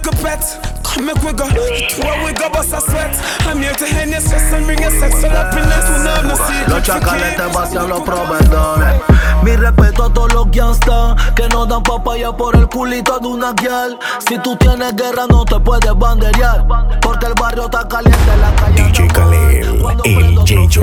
pretty 0.04 0.10
little 0.10 0.22
pet 0.22 0.84
Come 0.84 1.06
make 1.06 1.22
we 1.22 1.32
go 1.32 2.50
bust 2.50 2.72
a 2.72 2.80
sweat 2.80 3.16
I'm 3.46 3.58
here 3.58 3.72
to 3.72 3.86
end 3.86 4.10
your 4.10 4.20
stress 4.20 4.52
and 4.52 4.66
bring 4.66 4.78
your 4.80 4.90
happiness 4.90 5.84
secret 5.84 6.68
Los 6.68 6.82
te 6.84 7.46
vacían 7.52 7.88
los 7.88 8.00
proveedores. 8.02 9.02
Mi 9.42 9.56
respeto 9.56 10.04
a 10.04 10.12
todos 10.12 10.32
los 10.32 10.50
gangsters 10.50 11.14
que 11.34 11.48
no 11.48 11.66
dan 11.66 11.82
papaya 11.82 12.32
por 12.32 12.56
el 12.56 12.68
culito 12.68 13.18
de 13.18 13.26
una 13.26 13.54
girl. 13.60 13.98
Si 14.26 14.38
tú 14.38 14.56
tienes 14.56 14.94
guerra, 14.96 15.26
no 15.28 15.44
te 15.44 15.58
puedes 15.60 15.94
banderear. 15.94 16.66
Porque 17.00 17.26
el 17.26 17.34
barrio 17.34 17.64
está 17.64 17.86
caliente, 17.88 18.36
la 18.40 18.54
calle. 18.56 18.82
DJ 18.84 19.08
Khaled, 19.08 19.66
el 20.04 20.44
Yeyo. 20.44 20.82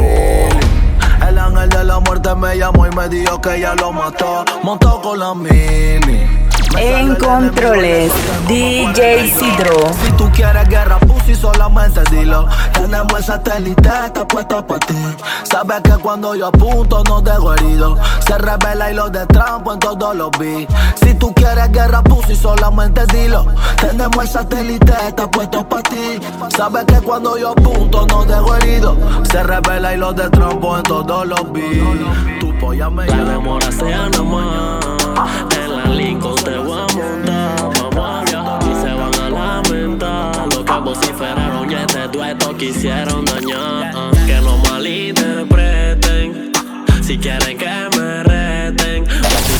El 1.27 1.37
ángel 1.37 1.69
de 1.69 1.83
la 1.83 1.99
muerte 1.99 2.35
me 2.35 2.57
llamó 2.57 2.87
y 2.87 2.95
me 2.95 3.09
dijo 3.09 3.39
que 3.41 3.55
ella 3.55 3.75
lo 3.75 3.91
mató. 3.91 4.45
Montó 4.63 5.01
con 5.01 5.19
la 5.19 5.33
mini. 5.33 6.50
En 6.77 7.15
controles, 7.15 8.11
DJ 8.47 9.27
Sidro. 9.27 9.75
Si 10.03 10.11
tú 10.13 10.29
quieres 10.33 10.67
guerra, 10.69 10.97
pussy, 10.99 11.35
solamente 11.35 12.01
dilo. 12.09 12.47
Tenemos 12.73 13.13
el 13.17 13.23
satélite, 13.23 13.89
está 14.05 14.27
puesto 14.27 14.65
para 14.65 14.79
ti. 14.79 14.95
Sabes 15.43 15.81
que 15.83 15.91
cuando 16.01 16.33
yo 16.35 16.47
apunto, 16.47 17.03
no 17.07 17.21
dejo 17.21 17.53
herido. 17.53 17.97
Se 18.25 18.37
revela 18.37 18.91
y 18.91 18.95
lo 18.95 19.09
de 19.09 19.25
trampo 19.27 19.73
en 19.73 19.79
todos 19.79 20.15
los 20.15 20.31
vi. 20.39 20.67
Si 21.03 21.13
tú 21.15 21.33
quieres 21.33 21.71
guerra, 21.71 22.01
pussy, 22.03 22.35
solamente 22.35 23.05
dilo. 23.07 23.45
Tenemos 23.79 24.17
el 24.23 24.27
satélite, 24.29 24.93
está 25.07 25.29
puesto 25.29 25.67
para 25.67 25.83
ti. 25.83 26.19
Sabes 26.55 26.85
que 26.85 26.95
cuando 27.01 27.37
yo 27.37 27.49
apunto, 27.51 28.05
no 28.07 28.23
dejo 28.25 28.55
herido. 28.55 28.97
Se 29.29 29.43
revela 29.43 29.93
y 29.93 29.97
lo 29.97 30.13
de 30.13 30.29
trampo 30.29 30.77
en 30.77 30.83
todos 30.83 31.27
los 31.27 31.51
vi. 31.51 31.81
Tu 32.39 32.57
polla 32.59 32.89
me 32.89 33.05
La 33.05 33.17
llama. 33.17 33.31
demora 33.31 33.71
sea 33.71 34.09
nomás. 34.09 34.85
Y 40.93 41.73
este 41.73 42.07
dueto 42.09 42.55
quisieron 42.57 43.23
dañar. 43.25 43.93
Que 44.25 44.41
no 44.41 44.57
malinterpreten. 44.57 46.51
Si 47.01 47.17
quieren 47.17 47.57
que 47.57 47.89
me 47.97 48.23
reten. 48.23 49.05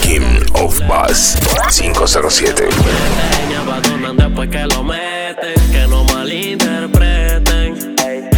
King 0.01 0.41
of 0.53 0.77
Bass 0.87 1.37
507. 1.71 2.67
Me 3.47 3.55
abandonan 3.55 4.17
después 4.17 4.49
que 4.49 4.65
lo 4.65 4.83
meten. 4.83 5.53
Que 5.71 5.87
no 5.87 6.03
malinterpreten. 6.05 7.95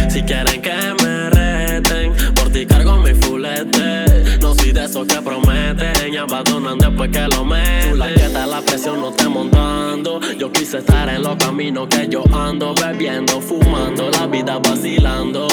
Si 0.08 0.22
quieren 0.22 0.62
que 0.62 0.94
me 1.02 1.30
reten, 1.30 2.12
por 2.34 2.50
ti 2.50 2.64
cargo 2.64 2.98
mi 2.98 3.14
fulete. 3.14 4.38
No 4.40 4.54
soy 4.54 4.70
de 4.72 4.84
esos 4.84 5.06
que 5.08 5.20
prometen 5.20 5.43
meten, 5.74 6.16
abandonan 6.16 6.78
después 6.78 7.10
que 7.10 7.28
lo 7.28 7.44
meten. 7.44 7.98
La 7.98 8.12
quieta, 8.12 8.46
la 8.46 8.60
presión 8.60 9.00
no 9.00 9.12
te 9.12 9.28
montando. 9.28 10.20
Yo 10.38 10.50
quise 10.50 10.78
estar 10.78 11.08
en 11.08 11.22
los 11.22 11.36
caminos 11.36 11.88
que 11.88 12.08
yo 12.08 12.24
ando, 12.32 12.74
bebiendo, 12.74 13.40
fumando, 13.40 14.10
la 14.10 14.26
vida 14.26 14.58
vacilando. 14.58 15.46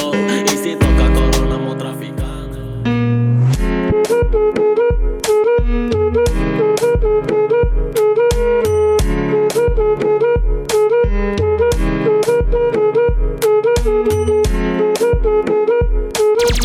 Y 0.45 0.57
si 0.57 0.75
toca 0.75 1.11
corona, 1.13 1.57
mo 1.57 1.75
traficando. 1.75 2.11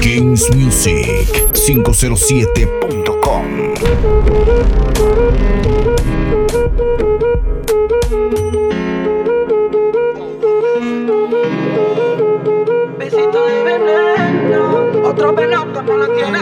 Kings 0.00 0.54
Music 0.54 1.52
507. 1.52 2.95
507.com. 3.36 3.56
Besito 12.98 13.46
de 13.46 13.64
veneno. 13.64 15.08
Otro 15.08 15.34
que 15.34 15.46
no 15.46 15.64
lo 15.64 16.08
tiene 16.14 16.38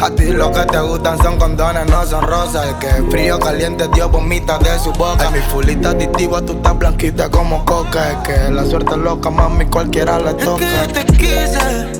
A 0.00 0.10
ti 0.10 0.32
lo 0.32 0.50
que 0.50 0.64
te 0.64 0.80
gustan 0.80 1.16
son 1.22 1.38
condones, 1.38 1.86
no 1.86 2.04
son 2.04 2.26
rosas. 2.26 2.66
El 2.66 2.78
que 2.78 2.88
es 2.88 3.04
frío, 3.08 3.38
caliente, 3.38 3.86
Dios 3.94 4.10
vomita 4.10 4.58
de 4.58 4.76
su 4.80 4.92
boca. 4.94 5.28
Ay, 5.28 5.34
mi 5.34 5.40
fulita 5.48 5.90
adictiva, 5.90 6.42
tú 6.42 6.54
estás 6.54 6.76
blanquita 6.76 7.30
como 7.30 7.64
coca. 7.64 8.10
Es 8.10 8.16
que 8.26 8.50
la 8.50 8.64
suerte 8.64 8.94
es 8.94 8.98
loca, 8.98 9.30
mami, 9.30 9.66
cualquiera 9.66 10.18
le 10.18 10.34
toca. 10.34 10.64
Es 10.64 10.88
que 10.88 11.04
te 11.04 11.12
quise, 11.12 11.91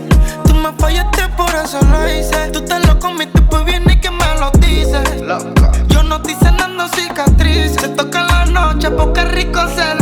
eso 1.62 1.80
lo 1.90 2.08
hice. 2.08 2.48
Tú 2.52 2.62
te 2.62 2.78
lo 2.86 2.98
comiste, 2.98 3.40
pues 3.42 3.64
viene 3.64 4.00
que 4.00 4.10
me 4.10 4.40
lo 4.40 4.50
dices. 4.58 5.22
Yo 5.88 6.02
no 6.02 6.16
estoy 6.16 6.34
sanando 6.40 6.88
cicatrices. 6.88 7.76
Te 7.76 7.88
toca 7.88 8.22
la 8.22 8.44
noche, 8.46 8.90
porque 8.90 9.24
rico 9.24 9.60
se 9.74 10.01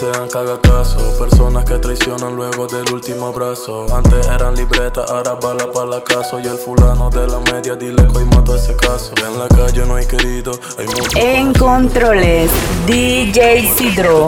demonios 0.00 0.10
me 0.10 0.10
vocean 0.10 0.28
cada 0.28 0.60
caso. 0.60 0.98
Personas 1.18 1.64
que 1.64 1.78
traicionan 1.78 2.34
luego 2.34 2.66
del 2.66 2.92
último 2.92 3.26
abrazo. 3.26 3.86
Antes 3.94 4.26
eran 4.26 4.54
libretas, 4.54 5.10
ahora 5.10 5.34
bala 5.34 5.70
para 5.72 5.86
la 5.86 6.04
casa. 6.04 6.40
Y 6.42 6.46
el 6.46 6.58
fulano 6.58 7.10
de 7.10 7.26
la 7.26 7.38
media, 7.52 7.76
dile 7.76 8.06
que 8.08 8.18
hoy 8.18 8.24
mato 8.24 8.54
ese 8.54 8.74
caso. 8.76 9.12
En 9.26 9.38
la 9.38 9.48
calle 9.48 9.84
no 9.86 9.96
hay 9.96 10.06
querido, 10.06 10.52
hay 10.78 10.86
mucho. 10.86 11.18
En 11.18 11.52
controles, 11.54 12.50
DJ 12.86 13.74
Sidro. 13.76 14.26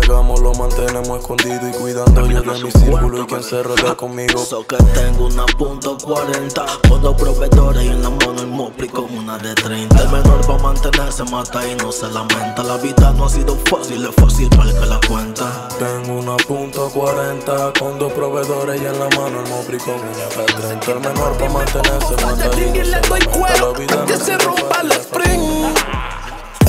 Pegamos 0.00 0.40
lo 0.40 0.54
mantenemos 0.54 1.18
escondido 1.18 1.68
y 1.68 1.72
cuidando. 1.72 2.26
Yo 2.26 2.42
de 2.42 2.62
mi 2.62 2.70
círculo 2.70 3.22
y 3.22 3.26
quien 3.26 3.42
se 3.42 3.62
rodea 3.62 3.94
conmigo. 3.96 4.38
So 4.44 4.64
que 4.64 4.76
tengo 4.76 5.26
una 5.26 5.44
punto 5.46 5.96
40 5.98 6.66
Con 6.88 7.02
dos 7.02 7.16
proveedores 7.16 7.82
y 7.82 7.88
en 7.88 8.02
la 8.02 8.10
mano 8.10 8.40
el 8.40 8.46
mopri 8.46 8.88
como 8.88 9.18
una 9.18 9.38
de 9.38 9.54
30 9.54 10.00
El 10.00 10.08
menor 10.08 10.40
para 10.46 10.62
mantenerse 10.62 11.24
mata 11.24 11.66
y 11.66 11.74
no 11.76 11.90
se 11.90 12.08
lamenta. 12.10 12.62
La 12.62 12.76
vida 12.76 13.12
no 13.16 13.26
ha 13.26 13.28
sido 13.28 13.56
fácil, 13.68 14.06
es 14.06 14.14
fácil 14.14 14.48
para 14.50 14.70
el 14.70 14.78
que 14.78 14.86
la 14.86 15.00
cuenta. 15.08 15.68
Tengo 15.78 16.20
una 16.20 16.36
punto 16.36 16.88
40 16.90 17.72
con 17.78 17.98
dos 17.98 18.12
proveedores 18.12 18.80
y 18.80 18.86
en 18.86 18.98
la 18.98 19.08
mano 19.16 19.42
el 19.42 19.48
mopri 19.50 19.78
con 19.78 19.94
una 19.94 20.28
de 20.36 20.44
30 20.44 20.92
El 20.92 21.00
menor 21.00 21.36
para 21.38 21.50
mantenerse 21.50 22.14
mata 22.24 22.50
y 22.56 22.70
no 22.70 22.84
se 22.84 22.90
lamenta. 22.90 23.60
La 23.60 23.78
vida 23.78 24.06
no 24.06 24.44
rompa 24.44 24.80
el 24.82 24.92
spring 24.92 25.57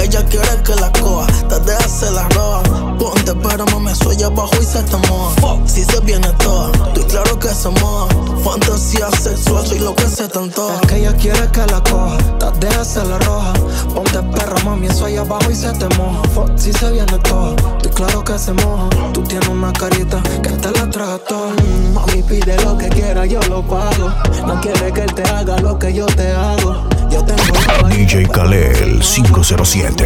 Ella 0.10 0.26
quiere 0.26 0.64
que 0.64 0.74
la 0.74 0.92
coja, 0.94 1.28
te 1.48 1.60
deja 1.60 1.88
se 1.88 2.10
la 2.10 2.28
roja 2.30 2.64
Ponte 2.98 3.32
pero 3.44 3.64
mami, 3.68 3.94
sueña 3.94 4.26
abajo 4.26 4.56
y 4.60 4.66
se 4.66 4.82
te 4.82 4.98
moja 5.08 5.68
Si 5.68 5.86
se 5.86 6.00
viene 6.00 6.28
toda, 6.40 6.72
estoy 6.88 7.04
claro 7.04 7.38
que 7.38 7.50
se 7.50 7.70
moja 7.70 8.08
Fantasía 8.44 9.12
sexual, 9.12 9.68
soy 9.68 9.78
lo 9.78 9.94
que 9.94 10.08
se 10.08 10.28
te 10.28 10.40
antoja 10.40 10.82
Es 10.82 10.88
que 10.88 10.96
ella 10.96 11.14
quiere 11.16 11.48
que 11.52 11.64
la 11.68 11.84
coja, 11.84 12.18
te 12.40 12.66
deja 12.66 12.84
se 12.84 13.04
la 13.06 13.18
roja. 13.20 13.54
Ponte 13.94 14.22
perra, 14.36 14.56
mami, 14.64 14.88
ahí 15.06 15.18
abajo 15.18 15.50
y 15.50 15.56
se 15.56 15.72
te 15.74 15.88
moja. 15.98 16.22
Fuck, 16.34 16.58
si 16.58 16.74
se 16.74 16.92
viene 16.92 17.18
todo, 17.20 17.56
estoy 17.78 17.92
claro 17.92 18.24
que 18.24 18.38
se 18.38 18.54
moja. 18.54 18.90
Tú 19.14 19.22
tienes 19.24 19.48
una 19.48 19.72
carita 19.74 20.22
que 20.42 20.50
te 20.50 20.72
la 20.72 20.90
traga 20.90 21.18
todo. 21.20 21.50
Mm, 21.50 21.94
Mami, 21.94 22.24
pide 22.24 22.56
lo 22.64 22.78
que 22.78 22.90
quiera, 22.90 23.26
yo 23.26 23.42
lo 23.44 23.62
pago. 23.62 24.12
No 24.46 24.60
quiere 24.62 24.92
que 24.92 25.04
él 25.04 25.14
te 25.14 25.24
haga 25.24 25.58
lo 25.60 25.78
que 25.78 25.94
yo 25.94 26.06
te 26.06 26.32
hago. 26.32 26.84
Yo 27.10 27.24
tengo 27.24 27.44
la 27.82 27.90
DJ 27.90 28.28
Kalel 28.28 29.00
507. 29.00 30.06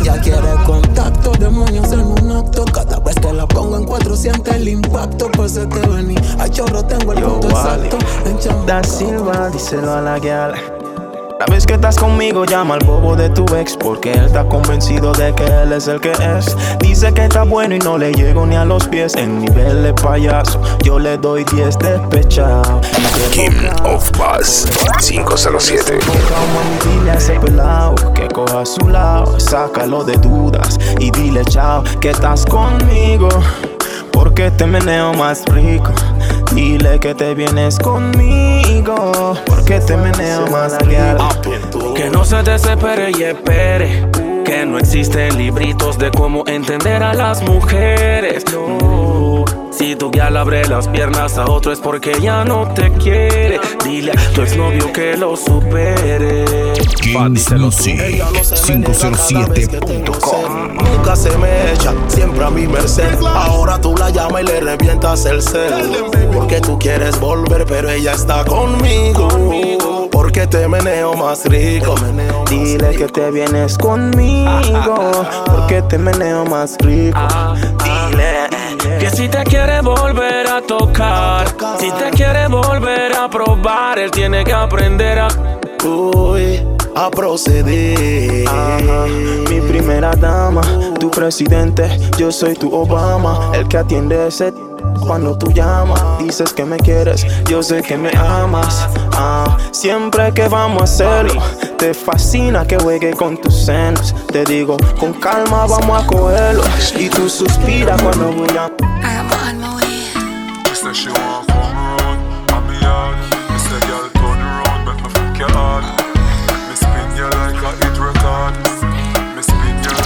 ella 0.00 0.20
quiere 0.20 0.54
contacto, 0.64 1.32
demonios 1.32 1.92
en 1.92 2.00
un 2.00 2.32
acto. 2.32 2.64
Cada 2.64 2.98
vez 3.00 3.14
que 3.16 3.32
la 3.32 3.46
pongo 3.46 3.76
en 3.76 3.84
cuatro 3.84 4.16
siente 4.16 4.54
el 4.56 4.68
impacto. 4.68 5.30
Pues 5.32 5.52
se 5.52 5.66
te 5.66 5.80
vení, 5.80 6.16
a 6.38 6.48
chorro 6.48 6.84
tengo 6.84 7.12
el 7.12 7.22
punto 7.22 7.48
exacto. 7.48 7.98
Da 8.66 8.82
Silva, 8.82 9.50
díselo 9.50 9.92
a 9.92 10.00
la 10.00 10.18
guial. 10.18 10.77
Vez 11.46 11.64
que 11.66 11.74
estás 11.74 11.96
conmigo, 11.96 12.44
llama 12.44 12.74
al 12.74 12.84
bobo 12.84 13.16
de 13.16 13.30
tu 13.30 13.44
ex. 13.56 13.76
Porque 13.76 14.12
él 14.12 14.26
está 14.26 14.44
convencido 14.44 15.12
de 15.12 15.34
que 15.34 15.44
él 15.44 15.72
es 15.72 15.88
el 15.88 16.00
que 16.00 16.12
es. 16.12 16.56
Dice 16.80 17.12
que 17.14 17.24
está 17.24 17.44
bueno 17.44 17.74
y 17.74 17.78
no 17.78 17.96
le 17.96 18.12
llego 18.12 18.44
ni 18.44 18.56
a 18.56 18.64
los 18.64 18.86
pies. 18.88 19.14
En 19.16 19.40
nivel 19.40 19.82
de 19.82 19.94
payaso, 19.94 20.60
yo 20.84 20.98
le 20.98 21.16
doy 21.16 21.44
10 21.44 21.78
despechado. 21.78 22.80
King 23.32 23.68
of 23.84 24.10
Bass 24.18 24.68
507. 25.00 25.98
Dile 26.84 27.10
a 27.10 27.14
ese 27.14 27.40
pelao 27.40 27.94
que 28.14 28.28
coja 28.28 28.60
a 28.60 28.66
su 28.66 28.88
lado, 28.88 29.40
sácalo 29.40 30.04
de 30.04 30.16
dudas 30.16 30.78
y 30.98 31.10
dile 31.10 31.44
chao 31.44 31.82
que 32.00 32.10
estás 32.10 32.44
conmigo. 32.44 33.28
Porque 34.12 34.50
te 34.50 34.66
meneo 34.66 35.14
más 35.14 35.44
rico. 35.46 35.92
Dile 36.52 36.98
que 36.98 37.14
te 37.14 37.34
vienes 37.34 37.78
conmigo. 37.78 38.57
Porque 39.46 39.80
te 39.80 39.96
meneo 39.96 40.46
más 40.46 40.78
rico. 40.78 41.92
Que 41.94 42.08
no 42.08 42.24
se 42.24 42.42
desespere 42.42 43.10
y 43.10 43.22
espere. 43.22 44.08
Que 44.44 44.64
no 44.64 44.78
existen 44.78 45.36
libritos 45.36 45.98
de 45.98 46.10
cómo 46.10 46.42
entender 46.46 47.02
a 47.02 47.12
las 47.12 47.42
mujeres. 47.42 48.44
Si 49.78 49.94
tu 49.94 50.10
guía 50.10 50.28
le 50.28 50.40
abre 50.40 50.66
las 50.66 50.88
piernas 50.88 51.38
a 51.38 51.44
otro 51.44 51.70
es 51.70 51.78
porque 51.78 52.12
ya 52.20 52.44
no 52.44 52.66
te 52.74 52.90
quiere. 52.94 53.60
Dile 53.84 54.10
a 54.10 54.30
tu 54.32 54.42
exnovio 54.42 54.92
que 54.92 55.16
lo 55.16 55.36
supere. 55.36 56.44
Kings 57.00 57.52
Music 57.52 58.00
507.com. 58.66 60.74
Nunca 60.74 61.14
se 61.14 61.30
me 61.38 61.72
echa, 61.72 61.94
siempre 62.08 62.44
a 62.44 62.50
mi 62.50 62.66
merced. 62.66 63.24
Ahora 63.24 63.80
tú 63.80 63.94
la 63.96 64.10
llamas 64.10 64.42
y 64.42 64.46
le 64.46 64.60
revientas 64.62 65.24
el 65.26 65.40
cel. 65.40 65.72
Porque 66.34 66.60
tú 66.60 66.76
quieres 66.76 67.20
volver, 67.20 67.64
pero 67.64 67.88
ella 67.88 68.14
está 68.14 68.44
conmigo. 68.44 69.28
Porque 70.10 70.48
te 70.48 70.66
meneo 70.66 71.14
más 71.14 71.44
rico. 71.44 71.94
Dile 72.50 72.96
que 72.96 73.06
te 73.06 73.30
vienes 73.30 73.78
conmigo. 73.78 75.24
Porque 75.46 75.82
te 75.82 75.98
meneo 75.98 76.44
más 76.46 76.76
rico. 76.80 77.20
Dile. 77.84 78.57
Que 78.98 79.10
si 79.10 79.28
te 79.28 79.44
quiere 79.44 79.80
volver 79.80 80.46
a 80.48 80.60
tocar, 80.60 81.46
si 81.78 81.90
te 81.92 82.10
quiere 82.10 82.48
volver 82.48 83.14
a 83.14 83.28
probar, 83.28 83.98
él 83.98 84.10
tiene 84.10 84.44
que 84.44 84.52
aprender 84.52 85.18
a. 85.18 85.28
Uy, 85.84 86.66
a 86.94 87.10
proceder. 87.10 88.48
Ajá, 88.48 89.06
mi 89.48 89.60
primera 89.60 90.12
dama, 90.12 90.62
tu 90.98 91.10
presidente, 91.10 91.88
yo 92.18 92.32
soy 92.32 92.54
tu 92.54 92.74
Obama, 92.74 93.50
el 93.54 93.68
que 93.68 93.78
atiende 93.78 94.28
ese 94.28 94.52
cuando 95.00 95.36
tú 95.36 95.50
llamas, 95.52 96.02
dices 96.18 96.52
que 96.52 96.64
me 96.64 96.76
quieres, 96.76 97.26
yo 97.46 97.62
sé 97.62 97.82
que 97.82 97.96
me 97.96 98.10
amas. 98.16 98.88
Ah, 99.12 99.56
siempre 99.70 100.32
que 100.32 100.48
vamos 100.48 100.82
a 100.82 100.84
hacerlo, 100.84 101.40
te 101.78 101.94
fascina 101.94 102.66
que 102.66 102.76
juegue 102.76 103.12
con 103.12 103.40
tus 103.40 103.54
senos. 103.54 104.14
Te 104.32 104.44
digo, 104.44 104.76
con 104.98 105.12
calma 105.14 105.66
vamos 105.66 106.02
a 106.02 106.06
cogerlo. 106.06 106.62
Y 106.98 107.08
tú 107.08 107.28
suspiras 107.28 108.02
cuando 108.02 108.32
voy 108.32 108.48
a. 108.56 108.70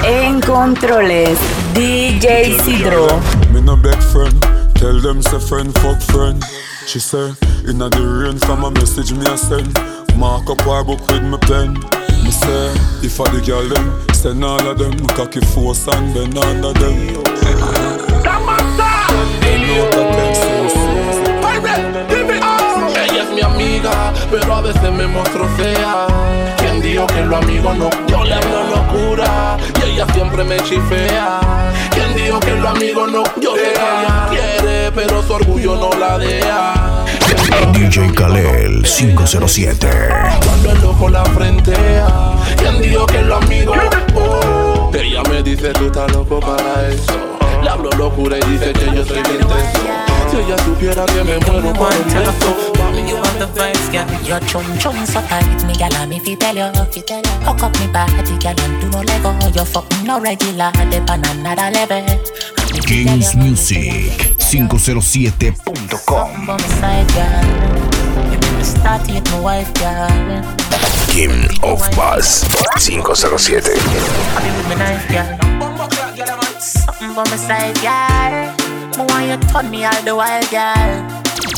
En 0.04 0.40
controles, 0.40 1.38
DJ 1.74 2.60
Sidro. 2.62 3.06
Me 3.52 3.60
no 3.60 3.76
beg 3.76 3.96
friend, 4.12 4.34
tell 4.74 5.00
them 5.00 5.22
say 5.22 5.38
friend 5.38 5.72
fuck 5.78 6.00
friend. 6.02 6.42
She 6.86 6.98
say, 6.98 7.32
inna 7.68 7.88
the 7.88 8.00
rain 8.00 8.38
from 8.38 8.64
a 8.64 8.70
message 8.72 9.12
me 9.12 9.24
a 9.26 9.38
send. 9.38 10.01
Mark 10.16 10.48
up 10.50 10.60
her 10.62 10.84
book 10.84 11.00
with 11.08 11.22
me 11.22 11.38
pen. 11.38 11.74
Me 12.22 12.30
say, 12.30 12.72
if 13.02 13.20
I 13.20 13.28
the 13.30 13.42
girl 13.44 13.66
them, 13.68 14.14
send 14.14 14.44
all 14.44 14.66
of 14.66 14.78
them. 14.78 14.94
Cocky 15.08 15.40
force 15.40 15.88
and 15.88 16.14
bend 16.14 16.38
under 16.38 16.72
them. 16.72 17.22
Ella 22.94 23.22
es 23.22 23.30
mi 23.30 23.40
amiga, 23.40 24.12
pero 24.30 24.54
a 24.54 24.60
veces 24.60 24.92
me 24.92 25.06
mostrocea. 25.06 26.06
¿Quién 26.58 26.80
dijo 26.80 27.06
que 27.06 27.22
los 27.22 27.42
amigos 27.42 27.76
no? 27.76 27.90
Yo 28.06 28.24
le 28.24 28.34
hablo 28.34 28.62
locura 28.76 29.56
y 29.80 29.90
ella 29.90 30.06
siempre 30.12 30.44
me 30.44 30.56
chifea. 30.62 31.40
¿Quién 31.90 32.14
dijo 32.14 32.38
que 32.40 32.52
los 32.52 32.70
amigos 32.70 33.10
no? 33.10 33.22
Yo 33.40 33.54
sé 33.56 33.72
que 33.72 33.80
ella 33.80 34.28
quiere, 34.30 34.92
pero 34.92 35.22
su 35.22 35.32
orgullo 35.32 35.76
no 35.76 35.98
la 35.98 36.18
deja. 36.18 37.04
¿Quién 37.58 37.72
DJ 37.72 38.12
Kalel 38.14 38.82
507. 38.82 39.88
Cuando 40.44 40.70
el 40.70 40.80
loco 40.80 41.08
la 41.08 41.24
frentea, 41.24 42.08
¿quién 42.56 42.80
dijo 42.80 43.06
que 43.06 43.22
lo 43.22 43.36
amigo? 43.36 43.74
Oh, 44.14 44.90
ella 44.94 45.22
me 45.28 45.42
dice 45.42 45.72
tú 45.72 45.86
estás 45.86 46.10
loco 46.12 46.40
para 46.40 46.88
eso. 46.88 47.38
Le 47.62 47.68
hablo 47.68 47.90
locura 47.92 48.36
y 48.38 48.50
dice 48.50 48.72
que 48.72 48.86
yo 48.94 49.04
soy 49.04 49.18
intenso. 49.18 49.80
Si 50.30 50.36
ella 50.38 50.56
supiera 50.64 51.04
que 51.06 51.24
me 51.24 51.38
muero 51.38 51.72
por 51.74 51.92
un 51.92 52.04
beso. 52.04 52.72
You 52.92 53.16
the 53.38 53.46
girl 53.90 54.22
Your 54.22 54.40
chum 54.40 54.64
chum 54.78 55.06
so 55.06 55.20
tight 55.22 55.64
Me 55.64 55.74
gal, 55.74 56.06
me 56.08 56.20
fi 56.20 56.36
tell 56.36 56.54
you 56.54 56.64
Hook 56.64 57.62
up 57.62 57.78
me 57.80 57.86
body, 57.88 58.36
girl 58.38 58.54
And 58.60 58.80
do 58.80 58.88
no 58.90 59.02
lego 59.02 59.32
You 59.54 59.64
fucking 59.64 60.06
no 60.06 60.20
regular 60.20 60.72
on 61.08 61.24
another 61.24 61.70
level 61.72 62.04
Kings 62.80 63.34
Music 63.34 64.12
507.com 64.38 66.46
Bum 66.46 66.58
side, 66.58 67.06
girl 67.12 67.44
You 68.32 68.38
make 68.38 68.56
me 68.56 68.64
start 68.64 69.04
to 69.06 69.12
hit 69.12 69.30
my 69.30 69.40
wife, 69.40 69.72
girl 69.74 70.08
King 71.08 71.44
of 71.62 71.78
Bass 71.94 72.44
507. 72.44 73.68
I 73.68 73.70
be 74.40 74.50
with 74.56 74.68
me 74.68 74.74
knife, 74.76 75.06
girl 75.08 75.38
Something 76.60 77.12
by 77.14 77.24
my 77.28 77.36
side, 77.36 77.76
girl 77.84 78.54
Me 78.96 79.04
want 79.12 79.26
you 79.28 79.36
turn 79.52 79.66
me 79.70 79.84
all 79.84 80.02
the 80.02 80.14
while, 80.16 80.42
girl 80.50 81.02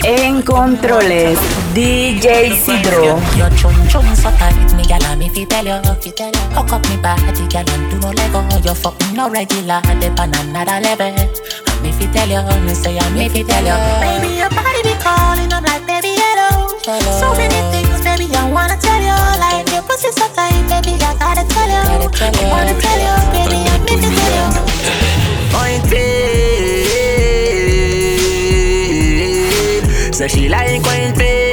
En 0.05 0.43
controles, 0.43 1.39
DJ 1.75 2.55
Sidro. 2.55 3.19
Your 3.37 3.51
chum 3.59 3.75
chum 3.89 4.07
so 4.15 4.31
tight, 4.39 4.55
me 4.77 4.85
gal, 4.85 5.17
me 5.17 5.29
fi 5.29 5.45
tell 5.45 5.67
you. 5.67 5.75
Hook 6.55 6.71
up 6.71 6.89
me 6.89 6.97
body, 7.03 7.47
gal, 7.51 7.69
and 7.69 7.91
do 7.91 7.99
no 7.99 8.11
lego. 8.15 8.47
You 8.63 8.75
fucking 8.75 9.15
no 9.17 9.29
regular, 9.29 9.81
dep 9.99 10.21
on 10.21 10.33
another 10.39 10.79
level. 10.81 11.07
And 11.11 11.29
me 11.83 11.91
fi 11.91 12.07
tell 12.15 12.29
you, 12.31 12.43
me 12.63 12.75
say 12.75 12.97
I 12.97 13.11
me 13.11 13.29
fi 13.29 13.43
tell 13.43 13.65
you. 13.67 13.75
Baby, 13.99 14.37
your 14.39 14.51
body 14.51 14.83
be 14.87 14.95
calling, 15.03 15.53
I'm 15.53 15.65
like, 15.67 15.85
baby, 15.85 16.15
hello. 16.15 16.79
So 17.19 17.35
many 17.35 17.59
things, 17.75 17.99
baby, 18.07 18.31
I 18.31 18.47
wanna 18.55 18.79
tell 18.79 19.03
you. 19.03 19.19
Like 19.43 19.67
your 19.75 19.83
pussy 19.83 20.13
so 20.15 20.31
tight, 20.31 20.55
baby, 20.71 20.95
I 21.03 21.11
gotta 21.19 21.43
tell 21.43 21.67
you. 21.67 21.83
I 21.83 22.07
wanna 22.55 22.79
tell 22.79 23.01
you, 23.03 23.15
baby, 23.35 23.67
I 23.67 23.83
me 23.83 23.99
fi 23.99 24.15
tell 24.15 24.35
you. 24.39 24.47
Pointed. 25.51 26.15
So 30.15 30.29
she 30.29 30.49
like 30.49 30.81
when 30.87 31.13
fade. 31.17 31.44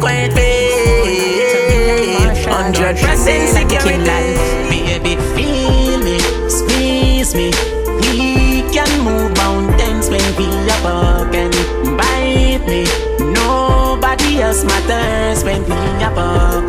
nobody 14.35 14.43
else 14.43 14.65
matters 14.65 15.45
when 15.45 15.63
we 15.65 16.05
are 16.05 16.64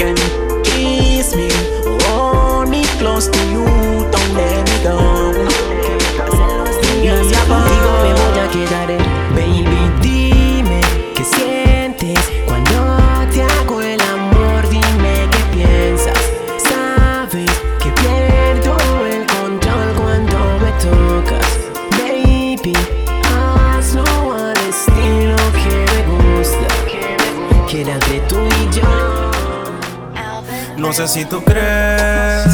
No 30.86 30.94
sé 30.94 31.08
si 31.08 31.26
tú 31.26 31.44
crees 31.44 32.46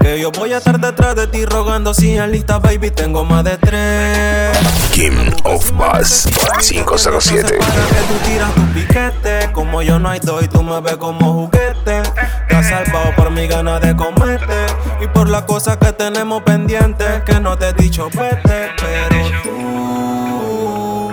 que 0.00 0.20
yo 0.20 0.30
voy 0.30 0.52
a 0.52 0.58
estar 0.58 0.78
detrás 0.78 1.16
de 1.16 1.26
ti 1.26 1.44
rogando 1.44 1.92
si 1.92 2.16
en 2.16 2.30
lista, 2.30 2.60
baby, 2.60 2.92
tengo 2.92 3.24
más 3.24 3.42
de 3.42 3.56
tres. 3.56 4.56
King 4.92 5.32
of 5.42 5.72
Bass 5.72 6.28
507. 6.60 7.58
Para 7.58 7.72
que 7.72 7.96
tú 8.06 8.14
tiras 8.28 8.54
tu 8.54 8.62
piquete, 8.72 9.50
como 9.52 9.82
yo 9.82 9.98
no 9.98 10.08
hay 10.08 10.20
dos 10.20 10.44
y 10.44 10.48
tú 10.48 10.62
me 10.62 10.80
ves 10.80 10.98
como 10.98 11.32
juguete. 11.32 12.02
Te 12.48 12.54
has 12.54 12.68
salvado 12.68 13.12
por 13.16 13.32
mi 13.32 13.48
ganas 13.48 13.80
de 13.80 13.96
comerte 13.96 14.66
y 15.02 15.08
por 15.08 15.28
las 15.28 15.42
cosas 15.42 15.76
que 15.78 15.92
tenemos 15.92 16.44
pendientes 16.44 17.24
que 17.24 17.40
no 17.40 17.58
te 17.58 17.70
he 17.70 17.72
dicho 17.72 18.08
vete, 18.14 18.70
pero 18.80 19.16
tú 19.42 21.12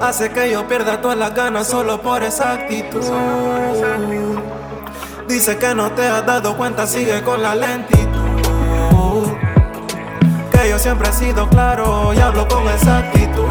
hace 0.00 0.30
que 0.30 0.52
yo 0.52 0.68
pierda 0.68 1.00
todas 1.00 1.18
las 1.18 1.34
ganas 1.34 1.66
solo 1.66 2.00
por 2.00 2.22
esa 2.22 2.52
actitud. 2.52 3.02
Dice 5.28 5.56
que 5.56 5.74
no 5.74 5.90
te 5.92 6.06
has 6.06 6.24
dado 6.26 6.56
cuenta, 6.56 6.86
sigue 6.86 7.22
con 7.22 7.42
la 7.42 7.54
lentitud. 7.54 8.04
Que 10.52 10.68
yo 10.68 10.78
siempre 10.78 11.08
he 11.08 11.12
sido 11.12 11.48
claro 11.48 12.12
y 12.14 12.18
hablo 12.18 12.46
con 12.46 12.68
exactitud. 12.68 13.44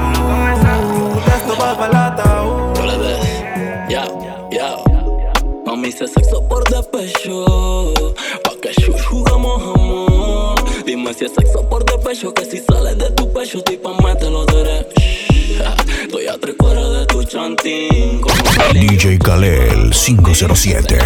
Esto 1.36 1.58
va 1.60 1.78
para 1.78 1.90
el 1.90 1.96
ataúd. 1.96 2.74
Ya, 3.90 4.06
ya. 4.52 4.78
Mami, 5.66 5.88
hice 5.88 6.08
sexo 6.08 6.48
por 6.48 6.64
despecho. 6.70 7.94
Pa' 8.44 8.56
que 8.62 8.72
jugamos 9.10 9.62
amor. 9.76 10.56
Dime 10.86 11.14
si 11.14 11.26
es 11.26 11.34
sexo 11.34 11.68
por 11.68 11.84
despecho. 11.86 12.34
Que 12.34 12.46
si 12.46 12.60
sale 12.60 12.96
de 12.96 13.10
tu 13.12 13.32
pecho, 13.34 13.64
pa' 13.82 13.94
mételo 14.04 14.46
derecho. 14.46 15.23
Estoy 15.60 16.28
a 16.28 16.38
tres 16.40 16.56
cuadras 16.58 16.92
de 16.92 17.06
tu 17.06 17.24
chantín. 17.24 18.22
DJ 18.74 19.20
Kalel 19.20 19.92
507. 19.92 20.98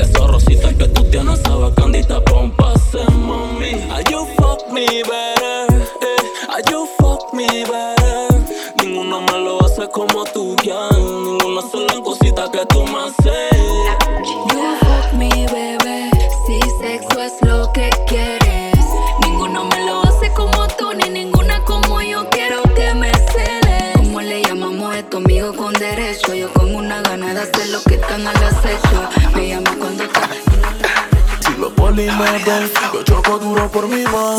Esa 0.00 0.26
rosita 0.26 0.72
que 0.74 0.88
tú 0.88 1.04
tienes 1.04 1.40
sabe 1.40 1.72
candita 1.74 2.20
pon 2.24 2.50
pase, 2.56 3.04
mami. 3.12 3.72
Are 3.90 4.02
you 4.10 4.26
fuck 4.36 4.72
me 4.72 4.86
better? 5.02 5.66
Eh, 6.00 6.48
are 6.48 6.62
you 6.70 6.86
fuck 6.98 7.32
me 7.34 7.46
better? 7.46 8.44
Ninguno 8.82 9.20
me 9.20 9.38
lo 9.38 9.64
hace 9.64 9.88
como 9.90 10.24
tú, 10.32 10.56
ya. 10.64 10.88
Ninguno 10.90 11.60
hace 11.60 11.78
la 11.78 12.02
cosita 12.02 12.50
que 12.50 12.64
tú 12.66 12.84
me 12.84 12.98
haces. 13.00 13.17
Ven. 32.18 32.70
Yo 32.92 33.02
choco 33.04 33.38
duro 33.38 33.68
por 33.68 33.88
mi 33.88 34.02
mami 34.04 34.37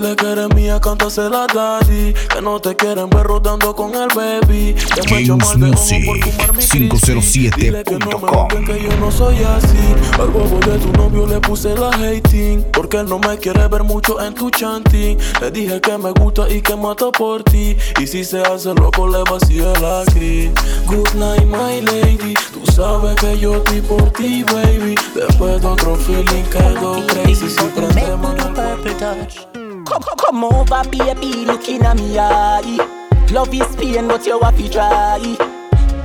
Dile 0.00 0.16
que 0.16 0.32
eres 0.32 0.48
mía, 0.54 0.80
cántasela 0.80 1.46
daddy 1.52 2.14
Que 2.14 2.40
no 2.40 2.58
te 2.58 2.74
quieren 2.74 3.10
ver 3.10 3.22
rodando 3.22 3.76
con 3.76 3.94
el 3.94 4.08
baby. 4.08 4.74
Que 4.94 5.02
me 5.14 5.26
por 5.26 5.58
Music 5.58 6.06
fumar 6.06 6.54
mi 6.54 6.62
Dile 6.64 7.84
que 7.84 7.98
no 7.98 8.06
me 8.06 8.28
507.com 8.28 8.64
que 8.64 8.82
yo 8.82 8.96
no 8.96 9.12
soy 9.12 9.36
así. 9.44 9.76
Al 10.18 10.28
bobo 10.28 10.58
de 10.60 10.78
tu 10.78 10.90
novio 10.92 11.26
le 11.26 11.38
puse 11.40 11.74
la 11.74 11.90
hating 11.90 12.64
Porque 12.72 12.96
él 12.96 13.10
no 13.10 13.18
me 13.18 13.36
quiere 13.36 13.68
ver 13.68 13.82
mucho 13.82 14.18
en 14.22 14.32
tu 14.32 14.48
chanting. 14.48 15.18
Le 15.38 15.50
dije 15.50 15.78
que 15.82 15.98
me 15.98 16.12
gusta 16.12 16.48
y 16.48 16.62
que 16.62 16.76
mata 16.76 17.12
por 17.12 17.42
ti. 17.42 17.76
Y 18.00 18.06
si 18.06 18.24
se 18.24 18.40
hace 18.40 18.72
loco 18.72 19.06
le 19.06 19.22
vacíe 19.30 19.70
la 19.82 20.04
gris 20.14 20.50
Good 20.86 21.12
night 21.16 21.44
my 21.44 21.82
lady. 21.82 22.32
Tú 22.54 22.72
sabes 22.72 23.16
que 23.16 23.38
yo 23.38 23.56
estoy 23.56 23.82
por 23.82 24.10
ti 24.12 24.44
baby. 24.44 24.94
Después 25.14 25.60
de 25.60 25.66
otro 25.66 25.94
feeling 25.96 26.44
quedo 26.44 27.06
crazy. 27.08 27.50
Si 27.50 27.64
prendemos 27.74 28.34
purple 28.54 28.94
touch. 28.94 29.49
Come, 29.90 30.04
come, 30.18 30.44
over, 30.44 30.88
baby, 30.88 31.44
looking 31.44 31.82
at 31.82 31.96
me 31.96 32.16
eye. 32.16 33.26
Love 33.32 33.52
is 33.52 33.74
pain, 33.74 34.06
but 34.06 34.24
you 34.24 34.38
happy 34.38 34.68
try. 34.68 35.18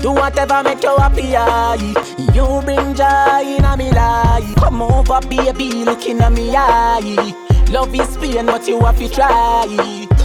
Do 0.01 0.11
whatever 0.11 0.63
make 0.63 0.81
you 0.81 0.95
happy 0.97 1.35
eye. 1.35 1.75
You 2.33 2.61
bring 2.65 2.95
joy 2.95 3.43
in 3.45 3.63
a 3.63 3.77
me 3.77 3.91
life. 3.91 4.55
Come 4.55 4.81
over, 4.81 5.19
baby, 5.27 5.85
looking 5.85 6.19
at 6.21 6.31
me 6.31 6.55
eye. 6.55 7.33
Love 7.69 7.93
is 7.93 8.17
pain, 8.17 8.47
but 8.47 8.67
you 8.67 8.79
happy 8.79 9.07
try. 9.07 9.67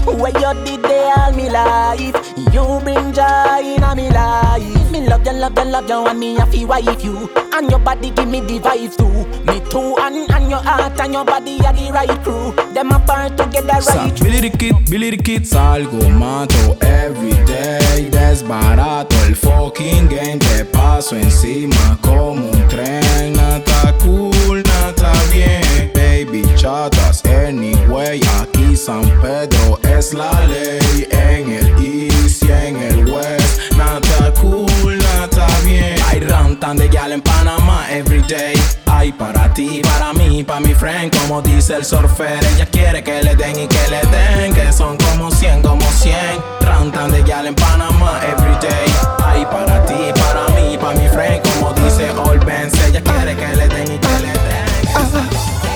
Where 0.07 0.33
you 0.33 0.65
did 0.65 0.83
they 0.83 1.13
all 1.17 1.33
me 1.33 1.51
life. 1.51 2.17
You 2.55 2.81
bring 2.83 3.13
joy 3.13 3.61
in 3.63 3.83
a 3.83 3.95
me 3.95 4.09
life. 4.09 4.91
Me 4.91 5.07
love 5.07 5.27
you, 5.27 5.33
love 5.33 5.59
you, 5.59 5.65
love 5.65 5.89
you, 5.89 6.07
and 6.07 6.19
me 6.19 6.35
happy 6.37 6.65
wife 6.65 7.05
you. 7.05 7.29
And 7.53 7.71
your 7.71 7.79
body 7.81 8.11
give 8.11 8.29
me 8.29 8.41
the 8.41 8.59
vibes 8.59 8.97
too. 8.97 9.45
Me 9.45 9.60
too, 9.71 9.95
and, 9.99 10.31
and 10.31 10.51
your 10.51 10.59
heart 10.63 11.01
and 11.01 11.13
your 11.13 11.25
body 11.25 11.59
are 11.65 11.73
the 11.73 11.91
right 11.93 12.23
crew. 12.23 12.53
Them 12.75 12.91
apart 12.91 13.37
together 13.39 13.81
Sa 13.81 14.05
right 14.05 14.21
Billy 14.21 14.41
the 14.49 14.51
Kid, 14.51 14.75
Billy 14.91 15.11
the 15.11 15.17
Kid 15.17 15.43
Salgo, 15.43 16.01
mato 16.19 16.77
everyday 16.81 18.11
Desbarato 18.11 19.17
el 19.27 19.35
fucking 19.35 20.09
game 20.09 20.39
Te 20.39 20.65
paso 20.65 21.17
encima 21.17 21.99
como 22.03 22.51
un 22.51 22.69
tren. 22.69 23.33
Nada 23.33 23.95
cool, 24.03 24.63
nada 24.63 25.13
bien 25.33 25.91
Baby 25.95 26.43
chatas 26.57 27.25
anyway. 27.25 28.21
Aquí 28.41 28.77
San 28.77 29.03
Pedro 29.21 29.79
es 29.97 30.13
la 30.13 30.33
ley 30.47 31.07
En 31.11 31.51
el 31.53 31.69
east 31.85 32.43
y 32.45 32.53
en 32.53 32.77
el 32.77 33.13
west. 33.13 33.73
Nada 33.77 34.33
cool, 34.41 34.99
nada 34.99 35.47
bien. 35.65 35.97
Hay 36.09 36.21
rantan 36.21 36.77
de 36.77 36.89
gal 36.89 37.13
en 37.13 37.21
Panamá 37.21 37.60
everyday. 37.91 38.55
Hay 38.87 39.13
para 39.13 39.53
ti, 39.53 39.83
para 39.83 40.13
mí, 40.13 40.45
para 40.45 40.61
mi 40.61 40.75
friend 40.75 41.15
Como 41.17 41.43
dice 41.43 41.75
el 41.75 41.85
surfer. 41.85 42.39
Ella 42.55 42.67
quiere 42.67 43.03
que 43.03 43.23
le 43.23 43.35
den 43.35 43.59
y 43.59 43.67
que 43.67 43.89
le 43.89 44.03
den 44.11 44.55
Que 44.55 44.73
son 44.73 44.97
como 44.97 45.31
100, 45.31 45.63
como 45.63 45.83
100 45.83 46.17
Rantan 46.61 47.11
de 47.11 47.23
gal 47.23 47.47
en 47.47 47.55
Panamá 47.55 48.21
everyday. 48.31 48.93
Hay 49.25 49.45
para 49.47 49.85
ti, 49.87 50.13
para 50.15 50.49
mí, 50.55 50.77
para 50.79 50.99
mi 50.99 51.09
friend 51.09 51.43
Como 51.43 51.73
dice 51.75 52.11
All 52.11 52.39
Benz. 52.41 52.75
Ella 52.87 53.03
quiere 53.03 53.35
que 53.37 53.57
le 53.57 53.69
den 53.69 53.93
y 53.93 53.99
que 53.99 54.19
le 54.21 54.33
den. 54.33 54.61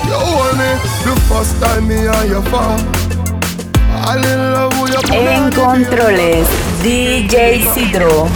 You 0.07 0.15
hold 0.15 0.59
me 0.59 0.75
the 1.05 1.21
first 1.29 1.61
time 1.61 1.89
me 1.89 2.07
and 2.07 2.31
you 2.31 2.43
fall. 2.51 2.79
All 4.07 4.19
in 4.19 4.53
love 4.53 4.83
with 4.83 4.93
your 4.93 5.15
En 5.15 5.51
controles, 5.53 6.47
DJ 6.83 7.65
Sidro. 7.73 8.29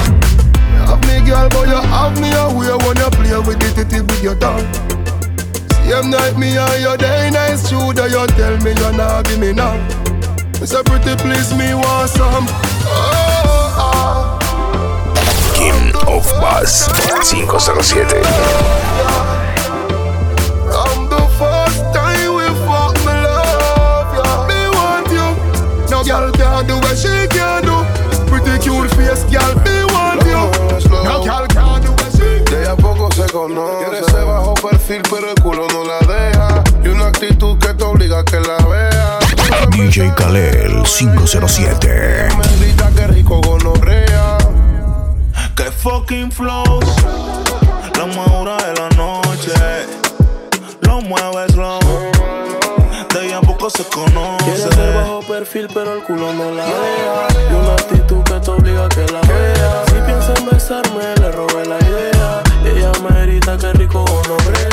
Have 3.28 3.46
me 3.46 3.52
girl, 3.52 3.58
but 3.58 3.60
you 3.60 3.60
have 3.60 3.60
me 3.60 3.60
away 3.60 3.60
when 3.60 3.60
you 3.60 3.72
play 3.74 3.74
with 3.74 3.78
it, 3.78 3.92
it 3.92 4.02
with 4.02 4.22
your 4.22 4.34
tongue. 4.36 4.64
Same 5.84 6.10
night 6.10 6.36
me 6.38 6.56
and 6.56 6.82
your 6.82 6.96
day 6.96 7.30
nice 7.30 7.68
that 7.68 8.08
you 8.08 8.26
tell 8.36 8.56
me 8.64 8.72
you're 8.72 8.92
not 8.92 9.24
give 9.24 9.38
me 9.38 9.52
now. 9.52 9.76
Me 10.60 10.66
say 10.66 10.82
pretty 10.82 11.16
please 11.16 11.52
me 11.52 11.74
want 11.74 12.08
some. 12.08 12.46
Oh, 12.88 13.76
oh. 13.76 14.38
King 15.54 15.92
of 16.08 16.24
Bass 16.40 16.88
507. 16.88 18.08
From 20.64 21.08
the 21.08 21.20
first 21.36 21.80
time 21.92 22.32
we 22.32 22.48
fuck 22.64 22.96
me 23.04 23.12
love 23.12 24.08
ya. 24.16 24.46
Me 24.48 24.60
want 24.72 25.08
you. 25.12 25.28
No 25.90 26.02
girl 26.02 26.32
can 26.32 26.66
do 26.66 26.76
what 26.80 26.96
she 26.96 27.12
can 27.28 27.62
do. 27.64 27.76
Pretty 28.30 28.56
cute 28.62 28.90
face, 28.96 29.24
girl. 29.24 29.77
Ella 33.28 33.30
poco 33.30 33.30
se 33.30 33.32
conoce. 33.32 33.84
Quiere 33.84 34.04
ser 34.04 34.24
bajo 34.24 34.54
perfil, 34.54 35.02
pero 35.10 35.30
el 35.30 35.42
culo 35.42 35.66
no 35.72 35.84
la 35.84 35.98
deja. 36.00 36.64
Y 36.84 36.88
una 36.88 37.08
actitud 37.08 37.58
que 37.58 37.74
te 37.74 37.84
obliga 37.84 38.20
a 38.20 38.24
que 38.24 38.40
la 38.40 38.56
vea. 38.66 39.18
DJ 39.70 40.14
Kalel 40.14 40.82
507. 40.82 42.28
Me 42.36 42.56
grita 42.56 42.90
que 42.90 43.06
rico 43.08 43.40
gonorrea. 43.40 44.38
Que 45.54 45.64
fucking 45.72 46.30
flows 46.30 46.84
La 47.96 48.06
madura 48.06 48.56
de 48.58 48.74
la 48.80 48.88
noche 48.90 49.52
Lo 50.82 51.00
mueve 51.00 51.48
slow 51.48 51.80
De 53.12 53.26
ella 53.26 53.40
poco 53.40 53.68
se 53.68 53.84
conoce 53.84 54.44
Quiere 54.44 54.72
ser 54.72 54.94
bajo 54.94 55.20
perfil 55.22 55.68
pero 55.74 55.94
el 55.94 56.02
culo 56.04 56.32
no 56.32 56.52
la 56.52 56.64
deja 56.64 57.50
Y 57.50 57.54
una 57.54 57.72
actitud 57.72 58.22
que 58.22 58.38
te 58.38 58.50
obliga 58.50 58.84
a 58.84 58.88
que 58.88 59.06
la 59.12 59.20
vea 59.22 59.84
Si 59.86 59.94
piensa 60.06 60.34
en 60.36 60.48
besarme 60.48 61.14
le 61.20 61.32
robé 61.32 61.66
la 61.66 61.78
idea 61.78 62.42
Y 62.68 62.78
ella 62.78 62.92
me 63.02 63.26
grita 63.26 63.56
que 63.56 63.72
rico 63.72 64.04
gonorrea 64.04 64.68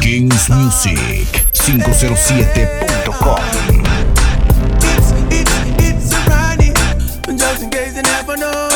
Kings 0.00 0.48
Music 0.48 1.26
507.com. 1.54 3.40
It's 5.80 6.12
a 6.12 6.30
Ronnie, 6.30 6.72
just 7.36 7.62
in 7.62 7.70
case 7.70 7.96
you 7.96 8.02
never 8.02 8.36
know. 8.36 8.67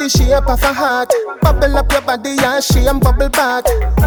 The 0.00 0.08
shape 0.08 0.48
of 0.48 0.62
a 0.62 0.72
heart. 0.72 1.12
Bubble 1.42 1.76
up 1.76 1.92
your 1.92 2.00
body 2.00 2.36
and 2.40 2.64
shame 2.64 3.00
bubble 3.00 3.28
back. 3.28 3.64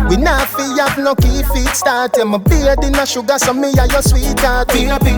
We 0.10 0.18
not 0.18 0.50
fi 0.50 0.66
have 0.82 0.98
no 0.98 1.14
key 1.14 1.44
feet 1.54 1.76
start. 1.76 2.18
Yeah, 2.18 2.24
my 2.26 2.40
beard 2.40 2.84
in 2.84 2.96
a 2.96 3.06
sugar, 3.06 3.38
so 3.38 3.54
me 3.54 3.70
are 3.78 3.88
your 3.88 4.02
sweetheart. 4.02 4.70
Baby, 4.70 5.14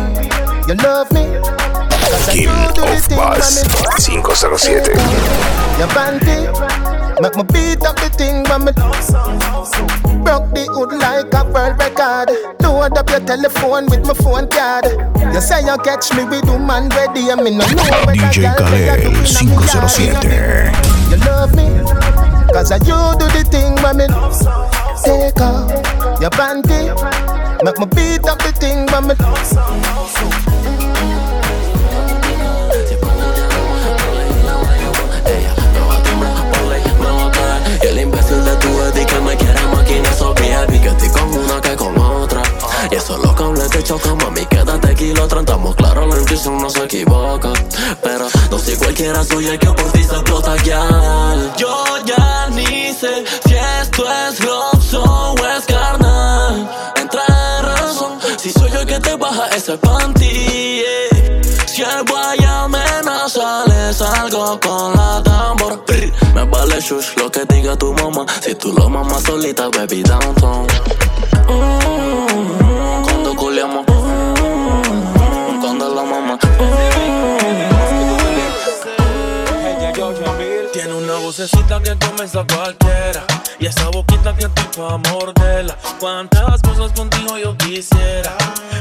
you 0.68 0.76
love 0.84 1.12
me. 1.16 1.24
Cause 1.40 2.28
I 2.28 2.34
King 2.36 2.52
you 2.52 2.68
do 2.76 2.84
the 2.84 2.92
of 2.92 3.40
Bass 3.40 3.56
me 3.56 4.20
507. 4.20 4.92
Your 5.80 5.88
panty 5.96 6.85
Make 7.22 7.36
me 7.36 7.44
beat 7.44 7.84
up 7.86 7.96
the 7.96 8.10
thing 8.12 8.44
when 8.50 8.66
me. 8.66 8.72
Broke 10.24 10.52
the 10.52 10.68
hood 10.68 10.92
like 11.00 11.32
a 11.34 11.44
world 11.48 11.80
record. 11.80 12.30
Load 12.62 12.98
up 12.98 13.10
your 13.10 13.22
telephone 13.22 13.86
with 13.88 14.06
my 14.06 14.14
phone 14.14 14.50
card. 14.50 14.86
You 15.34 15.40
say 15.40 15.62
you 15.64 15.78
catch 15.80 16.14
me 16.14 16.26
with 16.26 16.46
woman 16.46 16.90
ready 16.90 17.30
And 17.30 17.42
me 17.44 17.52
no 17.52 17.66
know 17.68 17.84
whether 18.06 18.20
DJ 18.20 18.44
girl 18.44 18.70
they 18.70 18.90
are 18.90 18.98
Kalel 18.98 19.16
doing 19.16 19.16
a 19.16 19.48
me 19.48 19.68
507. 19.68 21.12
You 21.12 21.18
love 21.24 21.56
me 21.56 21.66
Cause 22.52 22.72
I 22.72 22.78
you 22.84 23.00
do 23.20 23.28
the 23.32 23.44
thing 23.48 23.76
when 23.80 23.98
me. 23.98 24.08
Take 25.04 25.40
off 25.40 25.72
your 26.22 26.32
panty. 26.32 26.92
Make 27.64 27.80
me 27.80 27.86
beat 27.96 28.28
up 28.28 28.40
the 28.40 28.52
thing 28.60 28.86
when 28.92 29.08
me 29.08 30.55
Y 43.06 43.08
eso 43.08 43.18
lo 43.20 43.36
que 43.36 43.44
hablé 43.44 43.70
te 43.70 43.84
choca, 43.84 44.16
mami, 44.16 44.44
quédate 44.48 44.96
kilómetro 44.96 45.42
Estamos 45.42 45.76
claro, 45.76 46.08
la 46.08 46.18
intuición 46.18 46.58
no 46.58 46.70
se 46.72 46.86
equivoca 46.86 47.54
Pero 48.02 48.28
no 48.50 48.58
soy 48.58 48.76
cualquiera, 48.78 49.24
soy 49.24 49.46
el 49.48 49.60
que 49.60 49.68
por 49.68 49.92
ti 49.92 50.04
se 50.04 50.16
explota 50.16 50.56
ya 50.64 51.54
Yo 51.56 51.84
ya 52.04 52.48
ni 52.50 52.94
sé 52.94 53.24
si 53.46 53.54
esto 53.54 54.06
es 54.10 54.40
love 54.44 54.94
o 54.96 55.36
es 55.56 55.66
carnal 55.66 56.94
Entra 56.96 57.22
de 57.28 57.62
razón, 57.62 58.18
si 58.38 58.50
soy 58.50 58.72
yo 58.72 58.80
el 58.80 58.88
que 58.88 58.96
es 58.96 59.80
panty, 59.80 60.26
yeah. 60.26 61.42
Si 61.68 61.82
el 61.84 62.06
guayamena 62.10 63.28
sale, 63.28 63.94
salgo 63.94 64.60
con 64.62 64.94
la 64.94 65.22
tambor. 65.22 65.84
Me 66.34 66.46
vale 66.46 66.80
shush 66.80 67.18
lo 67.18 67.30
que 67.30 67.44
diga 67.46 67.76
tu 67.76 67.94
mamá. 67.94 68.26
Si 68.42 68.56
tú 68.56 68.72
lo 68.72 68.90
mamas 68.90 69.24
solita, 69.24 69.70
baby, 69.70 70.02
downtown. 70.04 70.68
Mm, 71.50 72.65
cuando 75.62 75.94
la 75.94 76.04
mamá. 76.04 76.40
Tiene 80.72 80.94
una 80.94 81.16
vocecita 81.16 81.82
que 81.82 81.96
comienza 81.98 82.46
cualquiera. 82.46 83.24
Y 83.60 83.66
esa 83.66 83.90
boquita 83.90 84.36
que 84.36 84.46
estoy 84.46 84.66
pa' 84.76 84.98
morderla. 84.98 85.78
Cuántas 86.00 86.62
cosas 86.62 86.92
contigo 86.94 87.38
yo 87.38 87.58
quisiera. 87.58 88.36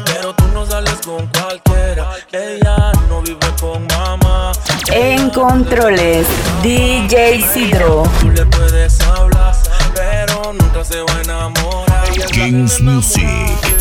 Pero 0.05 0.35
tú 0.35 0.45
no 0.53 0.67
sales 0.67 0.99
con 1.05 1.27
cualquiera. 1.29 2.11
Ella 2.33 2.93
no 3.09 3.23
vive 3.23 3.47
con 3.61 3.87
mamá. 3.87 4.53
En 4.91 5.31
controles, 5.31 6.27
DJ 6.63 7.43
Sidro. 7.53 8.05
Tú 8.21 8.31
le 8.31 8.45
puedes 8.47 9.01
hablar 9.01 9.55
Pero 9.95 10.53
nunca 10.53 10.85
se 10.85 11.01
va 11.01 11.15
a 11.15 11.21
enamorar 11.23 11.94
Kings 12.23 12.81
Music 12.81 13.27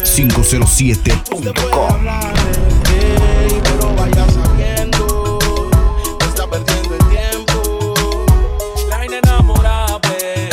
507.com 0.03 2.05
Pero 3.63 3.93
vaya 3.95 4.25
sabiendo, 4.31 5.39
está 6.27 6.47
perdiendo 6.47 6.95
el 6.95 7.05
tiempo. 7.09 7.93
La 8.89 9.05
inenamorable 9.05 10.49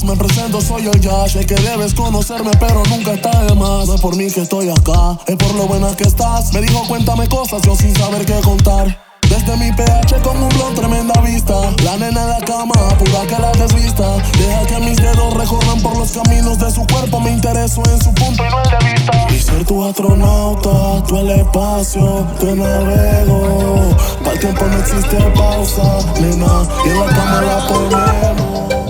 Me 0.00 0.16
presento, 0.16 0.58
soy 0.62 0.86
el 0.86 1.00
Yash. 1.02 1.34
Sé 1.34 1.44
que 1.44 1.54
debes 1.54 1.92
conocerme, 1.92 2.50
pero 2.58 2.82
nunca 2.88 3.12
está 3.12 3.44
de 3.44 3.54
más. 3.54 3.86
No 3.86 3.94
es 3.94 4.00
por 4.00 4.16
mí 4.16 4.30
que 4.30 4.40
estoy 4.40 4.70
acá, 4.70 5.18
es 5.26 5.36
por 5.36 5.54
lo 5.54 5.66
buena 5.66 5.94
que 5.94 6.04
estás. 6.04 6.50
Me 6.54 6.62
dijo, 6.62 6.82
cuéntame 6.88 7.28
cosas, 7.28 7.60
yo 7.60 7.76
sin 7.76 7.94
saber 7.94 8.24
qué 8.24 8.40
contar. 8.40 8.98
Desde 9.28 9.54
mi 9.58 9.70
PH 9.70 10.22
con 10.22 10.42
un 10.42 10.48
blog, 10.48 10.74
tremenda 10.74 11.20
vista. 11.20 11.54
La 11.84 11.98
nena 11.98 12.22
en 12.22 12.28
la 12.30 12.38
cama, 12.38 12.72
pura 12.98 13.26
que 13.28 13.38
la 13.38 13.52
desvista. 13.52 14.16
Deja 14.38 14.66
que 14.66 14.78
mis 14.80 14.96
dedos 14.96 15.34
recorran 15.34 15.80
por 15.82 15.94
los 15.98 16.10
caminos 16.12 16.58
de 16.58 16.70
su 16.70 16.86
cuerpo. 16.86 17.20
Me 17.20 17.32
intereso 17.32 17.82
en 17.84 18.02
su 18.02 18.14
punto 18.14 18.44
y 18.46 18.48
no 18.48 18.62
el 18.62 18.70
de 18.70 18.92
vista. 18.94 19.26
Y 19.28 19.38
ser 19.38 19.64
tu 19.66 19.84
astronauta, 19.84 21.04
tú 21.06 21.18
el 21.18 21.30
espacio, 21.32 22.26
te 22.40 22.56
navego. 22.56 23.94
Para 24.24 24.32
el 24.32 24.40
tiempo 24.40 24.64
no 24.64 24.78
existe 24.78 25.16
pausa, 25.36 25.98
nena. 26.18 26.66
Y 26.86 26.88
en 26.88 26.98
la 26.98 27.06
cama 27.08 27.42
la 27.42 27.66
ponemos. 27.68 28.81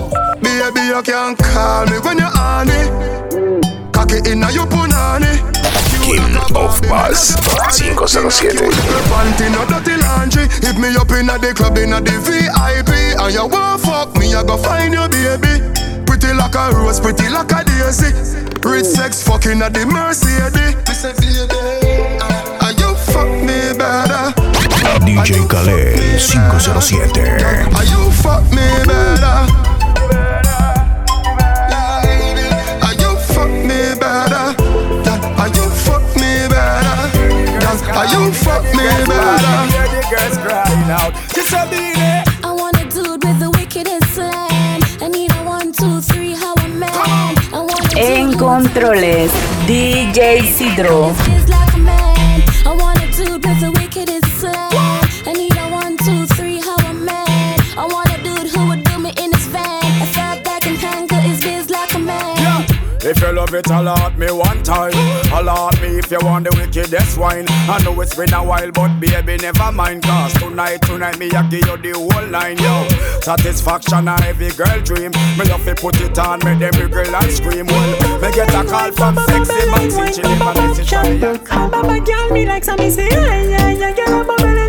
Baby, 0.63 0.95
you 0.95 1.03
can 1.03 1.35
call 1.35 1.87
me 1.87 1.99
when 1.99 2.19
you're 2.19 2.31
honey. 2.31 2.87
Cocky 3.91 4.23
inna 4.31 4.47
your 4.55 4.63
punani. 4.71 5.43
King 6.07 6.39
of 6.55 6.79
Bass 6.83 7.35
507 7.35 8.71
Panty 9.11 9.51
no 9.51 9.67
dirty 9.67 9.99
laundry. 9.99 10.47
Hit 10.63 10.79
me 10.79 10.95
up 10.95 11.11
inna 11.11 11.35
the 11.43 11.53
club 11.53 11.77
inna 11.79 12.01
the 12.01 12.15
VIP, 12.23 12.95
and 13.19 13.35
you 13.35 13.45
want 13.51 13.83
fuck 13.83 14.15
me, 14.15 14.33
I 14.37 14.45
go 14.45 14.57
find 14.57 14.95
your 14.95 15.09
baby. 15.09 15.67
Pretty 16.07 16.33
like 16.33 16.55
a 16.55 16.71
rose, 16.71 17.01
pretty 17.01 17.29
like 17.29 17.51
a 17.51 17.65
daisy. 17.67 18.15
Rich 18.63 18.87
sex 18.87 19.21
fucking 19.27 19.61
at 19.63 19.75
the 19.75 19.85
Mercedes. 19.85 20.79
Me 20.87 20.95
say, 20.95 21.11
baby, 21.19 21.59
and 22.63 22.79
you 22.79 22.95
fuck 23.11 23.27
me 23.27 23.75
better. 23.75 24.31
DJ 25.03 25.43
Khaled 25.43 25.99
507 26.23 27.19
And 27.19 27.91
you 27.91 28.13
fuck 28.23 28.45
me 28.55 28.63
better. 28.87 29.72
You 38.13 38.33
fuck 38.33 38.63
me 38.65 38.87
better. 39.09 39.83
I 42.45 42.53
want 42.53 42.77
a 42.81 42.85
dude 42.89 43.25
with 43.25 43.39
the 43.41 43.51
wickedest 43.51 44.15
slang. 44.15 44.83
I 45.01 45.09
need 45.09 45.33
a 45.33 45.43
one, 45.45 45.73
two, 45.73 46.01
three, 46.01 46.35
how 46.35 46.55
a 46.55 46.69
man. 46.69 46.91
I 47.53 47.61
want 47.61 47.95
a 47.95 47.99
En 47.99 48.33
dude 48.33 48.39
controles, 48.39 49.33
DJ 49.67 50.43
Sidro. 50.55 51.62
If 63.05 63.21
you 63.21 63.33
love 63.33 63.53
it, 63.53 63.69
allot 63.69 64.17
me 64.17 64.31
one 64.31 64.63
time. 64.63 64.93
Allot 65.33 65.81
me 65.83 65.99
if 65.99 66.11
you 66.11 66.19
want 66.23 66.45
the 66.49 66.57
wickedest 66.57 67.19
wine. 67.19 67.47
I 67.49 67.83
know 67.83 68.01
it's 68.01 68.15
been 68.15 68.33
a 68.33 68.45
while, 68.45 68.71
but 68.71 69.01
baby, 69.01 69.37
never 69.39 69.73
mind. 69.73 70.05
Cause 70.05 70.33
tonight, 70.35 70.83
tonight, 70.83 71.19
me, 71.19 71.29
I 71.33 71.43
give 71.49 71.67
you 71.67 71.77
the 71.77 71.93
whole 71.99 72.29
line, 72.29 72.59
yo. 72.59 72.87
Satisfaction, 73.21 74.07
a 74.07 74.15
every 74.23 74.51
girl 74.51 74.81
dream. 74.83 75.11
Me 75.37 75.45
love 75.51 75.65
to 75.65 75.75
put 75.75 76.01
it 76.01 76.17
on, 76.19 76.39
make 76.45 76.61
them 76.61 76.91
girl 76.91 77.17
and 77.17 77.33
scream. 77.33 77.67
Well, 77.67 78.21
me 78.21 78.31
get 78.33 78.55
a 78.55 78.65
call 78.65 78.93
from 78.93 79.17
sexy 79.27 79.71
Maxine. 79.71 80.23
Never 80.23 80.55
message 80.63 80.91
from 80.91 81.11
me. 81.11 81.19
Baba 81.71 82.01
girl, 82.01 82.31
me 82.31 82.47
like 82.47 82.63
some 82.63 82.79
say, 82.89 83.09
yeah, 83.11 83.43
yeah, 83.43 83.71
yeah, 83.71 83.93
girl, 83.97 84.21
I'm 84.21 84.27
bubbling 84.27 84.47
wine, 84.47 84.57
yeah. 84.57 84.62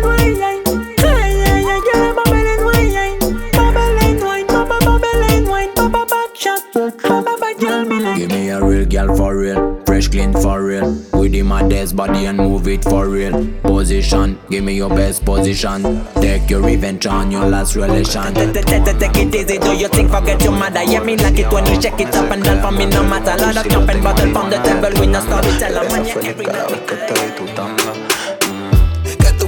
girl 8.94 9.16
for 9.16 9.36
real. 9.36 9.82
Fresh 9.86 10.08
clean 10.08 10.32
for 10.32 10.62
real. 10.62 10.86
With 11.12 11.34
him 11.34 11.46
my 11.48 11.66
desk 11.66 11.96
body 11.96 12.26
and 12.26 12.38
move 12.38 12.68
it 12.68 12.84
for 12.84 13.08
real. 13.08 13.34
Position, 13.62 14.38
give 14.50 14.62
me 14.62 14.74
your 14.74 14.88
best 14.88 15.24
position. 15.24 16.04
Take 16.14 16.48
your 16.48 16.62
revenge 16.62 17.06
on 17.06 17.32
your 17.32 17.44
last 17.44 17.74
relation. 17.74 18.34
Take 18.34 18.54
it 18.54 19.34
easy, 19.34 19.58
do 19.58 19.74
your 19.76 19.88
thing, 19.88 20.08
forget 20.08 20.40
your 20.42 20.52
mother. 20.52 20.84
Yeah, 20.84 21.02
me 21.02 21.16
like 21.16 21.38
it 21.38 21.52
when 21.52 21.66
you 21.66 21.80
shake 21.82 22.00
it 22.00 22.14
up 22.14 22.30
and 22.30 22.44
down 22.44 22.62
for 22.62 22.70
me, 22.70 22.86
no 22.86 23.02
matter. 23.02 23.34
Lot 23.42 23.56
of 23.56 23.68
jumping 23.68 24.02
bottle 24.02 24.32
from 24.32 24.50
the 24.50 24.58
table, 24.58 24.92
we 25.00 25.06
no 25.08 25.20
storyteller. 25.20 25.88
Man, 25.90 26.06
you 26.06 26.14
can 26.14 26.36
bring 26.36 26.48
mm. 26.48 26.64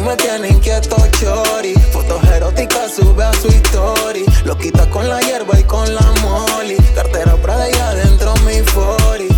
me 0.06 0.16
tiene 0.16 0.48
inquieto 0.48 0.96
chori 1.18 1.74
Fotos 1.90 2.22
eróticas 2.30 2.94
sube 2.94 3.24
a 3.24 3.32
su 3.32 3.48
story 3.48 4.24
Lo 4.44 4.56
quita 4.56 4.88
con 4.88 5.08
la 5.08 5.20
hierba 5.20 5.58
y 5.58 5.64
con 5.64 5.92
la 5.92 6.12
molly 6.22 6.76
Cartera 6.94 7.34
Prada 7.42 7.68
y 7.68 7.74
adentro 7.74 8.34
mi 8.46 8.60
40 8.72 9.35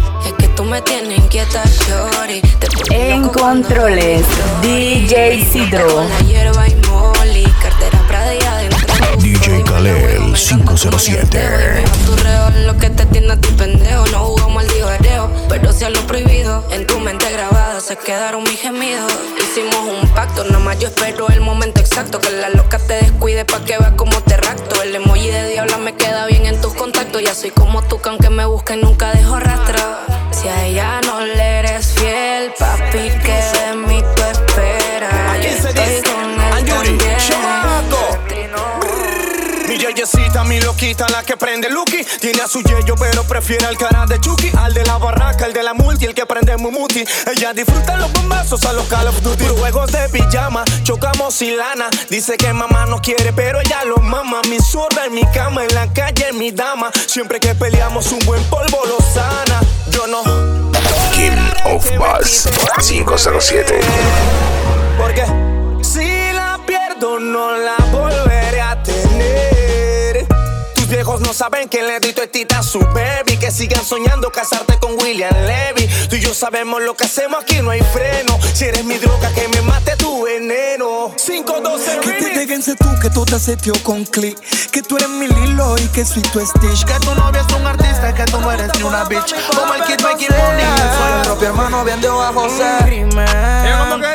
me 0.69 0.83
tienes 0.83 1.19
inquieta, 1.19 1.63
shorty. 1.65 2.43
En 2.91 3.29
controles, 3.29 4.25
DJ 4.63 5.45
Sidro. 5.51 5.87
Con 5.95 6.09
la 6.09 6.19
hierba 6.21 6.69
y 6.69 6.75
molly. 6.87 7.45
Cartera 7.63 8.03
Prada 8.07 8.35
y 8.35 8.43
adentro. 8.43 8.95
DJ 9.19 9.63
Khaled 9.65 10.35
507 10.35 11.85
Tu 12.05 12.17
reo 12.17 12.49
es 12.49 12.67
lo 12.67 12.77
que 12.77 12.91
te 12.91 13.07
tiene 13.07 13.33
a 13.33 13.37
ti 13.37 13.49
pendejo. 13.57 14.07
No 14.09 14.19
jugamos 14.19 14.48
al 14.48 14.48
divereo, 14.48 14.48
pero 15.49 15.73
si 15.73 15.85
a 15.85 15.91
lo 15.91 16.01
prohibido. 16.07 16.65
En 16.71 16.87
tu 16.87 17.01
mente 17.01 17.31
grabada 17.31 17.81
se 17.81 17.97
quedaron 17.97 18.43
mis 18.45 18.61
gemidos. 18.61 19.13
Hicimos 19.39 19.77
un 19.77 20.09
pacto, 20.11 20.45
nada 20.45 20.59
más 20.59 20.79
yo 20.79 20.89
espero 20.89 21.29
el 21.29 21.41
momento 21.41 21.81
exacto. 21.81 22.21
Que 22.21 22.31
la 22.31 22.51
loca 22.51 22.79
te 22.79 22.95
descuide 22.95 23.45
pa' 23.45 23.65
que 23.65 23.79
veas 23.79 23.93
cómo 23.97 24.21
te 24.23 24.37
rapto. 24.37 24.83
El 24.83 24.95
emoji 24.95 25.29
de 25.29 25.49
diabla 25.49 25.79
me 25.79 25.95
queda 25.95 26.27
bien 26.27 26.47
en 26.47 26.61
tus 26.61 26.75
contactos. 26.75 27.23
Ya 27.23 27.35
soy 27.35 27.51
como 27.51 27.83
tú, 27.83 28.01
que 28.01 28.09
aunque 28.09 28.31
me 28.31 28.45
busquen 28.47 28.81
nunca 28.81 29.13
dejo 29.13 29.39
rastro. 29.39 29.81
Si 30.31 30.49
a 30.49 30.67
ella 30.67 31.01
no 31.07 31.21
le 31.21 31.59
eres 31.59 31.95
fiel, 31.95 32.53
papi, 32.59 33.11
que 33.25 33.43
de 33.59 33.77
mí 33.87 34.03
tú 34.15 34.23
esperas. 34.23 35.45
Estoy 35.45 36.03
con 36.03 36.41
él 36.41 36.65
también. 36.65 37.68
Yeyecita, 39.79 40.43
mi 40.45 40.61
loquita, 40.61 41.07
la 41.09 41.23
que 41.23 41.37
prende 41.37 41.71
Lucky. 41.71 42.05
Tiene 42.21 42.43
a 42.43 42.49
su 42.49 42.63
yeyo, 42.63 42.97
pero 42.99 43.23
prefiere 43.25 43.65
al 43.67 43.79
cara 43.79 44.07
de 44.07 44.21
Chucky. 44.21 44.51
Al 44.59 44.75
de 44.75 44.85
la 44.85 44.99
barraca, 44.99 45.47
el 45.47 45.53
de 45.53 45.63
la 45.63 45.73
multi, 45.73 46.05
el 46.05 46.15
que 46.15 46.27
prende 46.27 46.57
Mumuti. 46.57 47.05
Ella 47.27 47.53
disfruta 47.53 47.97
los 47.97 48.13
bombazos 48.13 48.65
a 48.65 48.73
los 48.73 48.87
Call 48.89 49.07
of 49.07 49.23
Duty. 49.23 49.45
Juegos 49.59 49.93
de 49.93 50.09
pijama, 50.09 50.65
chocamos 50.83 51.41
y 51.43 51.53
lana. 51.53 51.89
Dice 52.11 52.37
que 52.37 52.53
mamá 52.53 52.87
no 52.87 53.01
quiere, 53.01 53.33
pero 53.33 53.61
ella 53.61 53.85
lo 53.85 53.99
mama. 53.99 54.41
Mi 54.49 54.59
zurda 54.59 55.07
en 55.07 55.15
mi 55.15 55.25
cama, 55.33 55.65
en 55.65 55.75
la 55.75 55.93
calle, 55.93 56.33
mi 56.33 56.51
dama. 56.51 56.91
Siempre 57.07 57.39
que 57.39 57.55
peleamos, 57.55 58.11
un 58.11 58.19
buen 58.27 58.43
polvo 58.45 58.83
lo 58.87 58.99
sana. 59.15 59.61
Yo 59.91 60.07
no. 60.09 60.23
King 61.13 61.37
of 61.65 61.99
Bass 61.99 62.49
507 62.81 63.81
Porque 64.99 65.25
si 65.83 66.33
la 66.33 66.61
pierdo, 66.65 67.19
no 67.19 67.57
la 67.57 67.77
volveré 67.91 68.08
viejos 71.09 71.21
no 71.21 71.33
saben 71.33 71.69
que 71.69 71.83
le 71.83 72.01
dito 72.01 72.23
estita 72.23 72.59
a 72.59 72.63
su 72.63 72.79
baby. 72.81 73.37
Que 73.39 73.51
sigan 73.51 73.85
soñando 73.85 74.31
casarte 74.31 74.79
con 74.79 74.93
William 75.01 75.33
Levy. 75.47 75.89
Tú 76.09 76.17
y 76.17 76.21
yo 76.21 76.35
sabemos 76.35 76.83
lo 76.83 76.95
que 76.95 77.05
hacemos 77.05 77.43
aquí, 77.43 77.61
no 77.63 77.71
hay 77.71 77.81
freno. 77.81 78.39
Si 78.53 78.65
eres 78.65 78.85
mi 78.85 78.99
droga, 78.99 79.31
que 79.33 79.49
me 79.49 79.63
mate 79.63 79.97
tu 79.97 80.25
veneno. 80.25 81.15
512 81.17 82.01
Que 82.01 82.13
te 82.13 82.39
déjense 82.39 82.75
tú, 82.77 82.89
que 83.01 83.11
tú 83.11 83.25
te 83.25 83.39
setió 83.39 83.73
con 83.83 84.05
click. 84.05 84.39
Que 84.71 84.83
tú 84.83 84.97
eres 84.97 85.09
mi 85.09 85.29
Lilo 85.29 85.77
y 85.79 85.89
que 85.89 86.05
soy 86.05 86.23
tu 86.23 86.41
Stitch. 86.45 86.85
Que 86.85 86.95
tu 87.01 87.15
novia 87.15 87.45
es 87.47 87.55
un 87.55 87.67
artista, 87.67 88.15
que 88.15 88.25
tú 88.25 88.41
no 88.41 88.53
eres 88.53 88.71
ni 88.77 88.83
una 88.83 89.05
bitch. 89.05 89.35
Como 89.55 89.75
el 89.75 89.83
Kid 89.85 90.03
Mikey 90.03 90.29
Money. 90.29 90.67
Soy 90.99 91.13
el 91.17 91.23
propio 91.25 91.49
hermano 91.49 91.85
bien 91.85 92.01
de 92.01 92.09
abajo, 92.09 92.49
sé. 92.51 92.85
Crimen. 92.85 93.27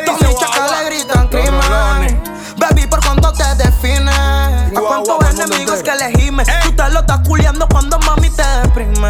Todos 0.05 0.21
mis 0.21 0.37
chacales 0.37 0.85
gritan 0.85 1.07
crimen. 1.07 1.12
Baby, 3.23 3.31
¿por 3.31 3.31
cuánto 3.31 3.31
te 3.31 3.63
defines? 3.63 4.15
¿A 4.15 4.81
cuántos 4.81 5.29
enemigos 5.39 5.81
que 5.83 5.95
le 5.95 6.11
gimes? 6.19 6.47
Tú 6.63 6.71
te 6.71 6.89
lo 6.89 6.99
estás 6.99 7.19
culiando 7.27 7.67
cuando 7.69 7.99
mami 7.99 8.29
te 8.29 8.43
deprime. 8.43 9.09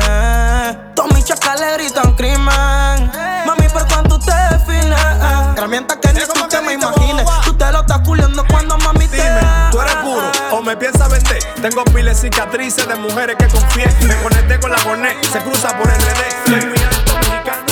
Todos 0.96 1.14
mis 1.14 1.26
chacales 1.26 1.78
gritan 1.78 2.14
crimen. 2.16 3.12
Mami, 3.46 3.70
¿por 3.72 3.88
cuánto 3.88 4.20
te 4.20 4.34
defines? 4.52 5.00
Herramienta 5.56 6.00
que 6.00 6.14
ni 6.14 6.20
tú 6.22 6.48
te 6.48 6.62
me 6.62 6.74
imagines. 6.74 7.26
Tú 7.44 7.54
te 7.54 7.72
lo 7.72 7.80
estás 7.82 8.00
culiando 8.02 8.46
cuando 8.48 8.78
mami 8.80 9.08
te 9.08 9.24
Tú 9.72 9.82
eres 9.82 9.96
puro 9.96 10.32
o 10.52 10.62
me 10.62 10.78
piensas 10.78 11.10
vender. 11.10 11.40
Tengo 11.62 11.84
piles 11.86 12.20
cicatrices 12.20 12.88
de 12.88 12.96
mujeres 12.96 13.36
que 13.38 13.48
confié. 13.48 13.88
Me 14.02 14.16
conecté 14.22 14.60
con 14.60 14.72
la 14.72 14.78
Bonet, 14.84 15.24
se 15.24 15.40
cruza 15.40 15.76
por 15.78 15.90
el 15.90 15.96
RD. 15.96 16.50
Soy 16.50 16.70
muy 16.70 16.78
alto, 16.78 17.16
mexicano. 17.18 17.64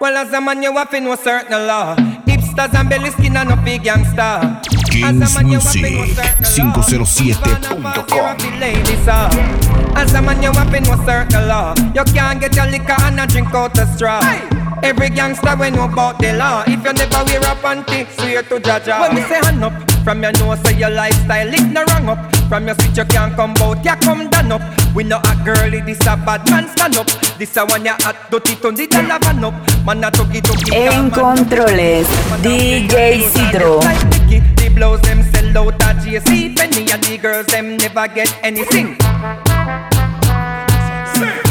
Well, 0.00 0.16
as 0.16 0.32
a 0.32 0.40
man, 0.40 0.62
you 0.62 0.76
have 0.76 0.90
to 0.90 1.00
know 1.00 1.16
certain 1.16 1.66
law. 1.66 1.96
Hipsters 2.54 2.74
and 2.78 2.88
belly 2.88 3.10
skin 3.10 3.36
and 3.36 3.48
no 3.48 3.56
big 3.56 3.82
gangster. 3.82 4.60
Kings 4.90 5.42
Music 5.42 5.84
507.com 6.44 7.86
uh. 7.86 9.94
As 9.96 10.14
a 10.14 10.22
man, 10.22 10.42
you 10.42 10.52
have 10.52 10.70
to 10.72 10.80
know 10.80 10.96
certain 11.04 11.48
law. 11.48 11.74
You 11.94 12.04
can't 12.12 12.40
get 12.40 12.54
your 12.54 12.66
liquor 12.66 12.94
and 13.00 13.20
a 13.20 13.26
drink 13.26 13.52
out 13.54 13.74
the 13.74 13.86
straw. 13.86 14.20
Every 14.82 15.08
gangster 15.10 15.56
we 15.56 15.70
know 15.70 15.84
about 15.84 16.18
the 16.18 16.32
law. 16.34 16.62
If 16.66 16.84
you 16.84 16.92
never 16.92 17.24
wear 17.24 17.40
a 17.40 17.54
panty, 17.56 18.06
swear 18.14 18.42
to 18.42 18.60
Jaja. 18.60 19.00
When 19.00 19.14
me 19.16 19.22
say 19.22 19.40
hand 19.40 19.64
up, 19.64 19.83
from 20.04 20.22
your 20.22 20.32
nose 20.32 20.60
say 20.60 20.76
your 20.76 20.90
lifestyle 20.90 21.52
it 21.52 21.72
no 21.72 21.82
wrong 21.84 22.08
up. 22.10 22.36
From 22.48 22.66
your 22.66 22.76
switch 22.76 22.98
you 22.98 23.04
can't 23.06 23.34
come 23.34 23.54
out, 23.62 23.84
ya 23.84 23.96
come 23.96 24.28
down 24.28 24.52
up. 24.52 24.62
We 24.94 25.02
know 25.02 25.18
a 25.18 25.34
girlie, 25.44 25.80
this 25.80 26.00
a 26.06 26.16
bad 26.16 26.48
man 26.50 26.68
stand 26.68 26.96
up. 26.96 27.08
This 27.38 27.56
a 27.56 27.64
one 27.64 27.84
ya 27.84 27.96
hot, 28.00 28.30
dirty 28.30 28.54
turn 28.56 28.74
the 28.74 28.86
dollar 28.86 29.18
van 29.18 29.42
up. 29.42 29.54
Man 29.84 30.04
a 30.04 30.10
tuggy 30.10 30.40
tuggy. 30.40 30.74
En 30.74 31.10
controles, 31.10 32.06
DJ 32.42 33.22
Sidro. 33.32 33.80
The 34.56 34.68
blows 34.74 35.00
them 35.02 35.22
sell 35.22 35.58
out 35.58 35.82
at 35.82 35.96
JC 35.96 36.54
Penny 36.56 36.90
and 36.92 37.02
the 37.02 37.18
girls 37.18 37.46
them 37.46 37.76
never 37.76 38.06
get 38.08 38.28
anything. 38.42 38.96
Y 41.16 41.43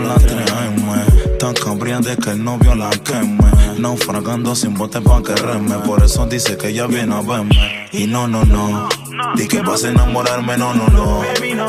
me 0.00 0.06
las 0.06 0.24
3M 0.24 1.38
Tan 1.38 1.54
cambriante 1.54 2.16
que 2.16 2.30
el 2.30 2.42
novio 2.42 2.74
la 2.74 2.90
queme. 2.90 3.38
Naufragando 3.78 4.54
sin 4.54 4.74
bote 4.74 5.00
pa' 5.00 5.22
que 5.22 5.34
reme 5.34 5.76
Por 5.86 6.02
eso 6.02 6.26
dice 6.26 6.56
que 6.56 6.68
ella 6.68 6.86
viene 6.86 7.14
a 7.14 7.20
verme. 7.20 7.88
Y 7.92 8.06
no, 8.06 8.26
no, 8.26 8.44
no 8.44 8.88
Di 9.34 9.48
que 9.48 9.60
vas 9.62 9.84
a 9.84 9.88
enamorarme, 9.88 10.56
no, 10.56 10.74
no, 10.74 10.86
no 10.88 11.22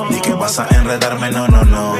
Di 0.09 0.21
que 0.21 0.33
vas 0.33 0.59
a 0.59 0.67
enredarme, 0.69 1.31
no, 1.31 1.47
no, 1.47 1.63
no 1.63 1.95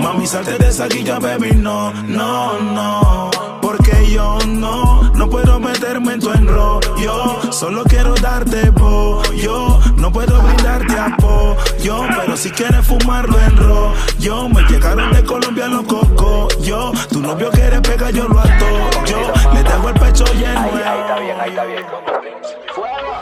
Mami, 0.00 0.26
salte 0.26 0.56
de 0.58 0.68
esa 0.68 0.86
guilla, 0.86 1.18
baby, 1.18 1.52
no, 1.52 1.92
no, 2.04 2.58
no 2.60 3.30
Porque 3.60 4.10
yo 4.10 4.38
no, 4.46 5.02
no 5.14 5.28
puedo 5.28 5.60
meterme 5.60 6.14
en 6.14 6.20
tu 6.20 6.30
enrollo 6.32 7.52
Solo 7.52 7.84
quiero 7.84 8.14
darte 8.14 8.72
pollo 8.72 9.80
No 9.96 10.10
puedo 10.10 10.40
brindarte 10.40 10.98
apoyo 10.98 12.06
Pero 12.18 12.36
si 12.36 12.50
quieres 12.50 12.86
fumarlo 12.86 13.38
en 13.38 13.56
rollo 13.56 14.48
Me 14.48 14.62
llegaron 14.62 15.12
de 15.12 15.24
Colombia 15.24 15.66
los 15.68 15.82
cocos 15.84 16.58
Yo, 16.60 16.92
tu 17.10 17.20
novio 17.20 17.50
quiere 17.50 17.80
pegar, 17.82 18.12
yo 18.12 18.28
lo 18.28 18.40
ato 18.40 18.66
Yo 19.04 19.32
le 19.52 19.62
dejo 19.62 19.88
el 19.88 19.94
pecho 20.00 20.24
lleno 20.34 20.60
Ahí, 20.60 20.82
ahí 20.84 21.00
está 21.00 21.18
bien, 21.18 21.40
ahí 21.40 21.50
está 21.50 21.64
bien. 21.64 21.84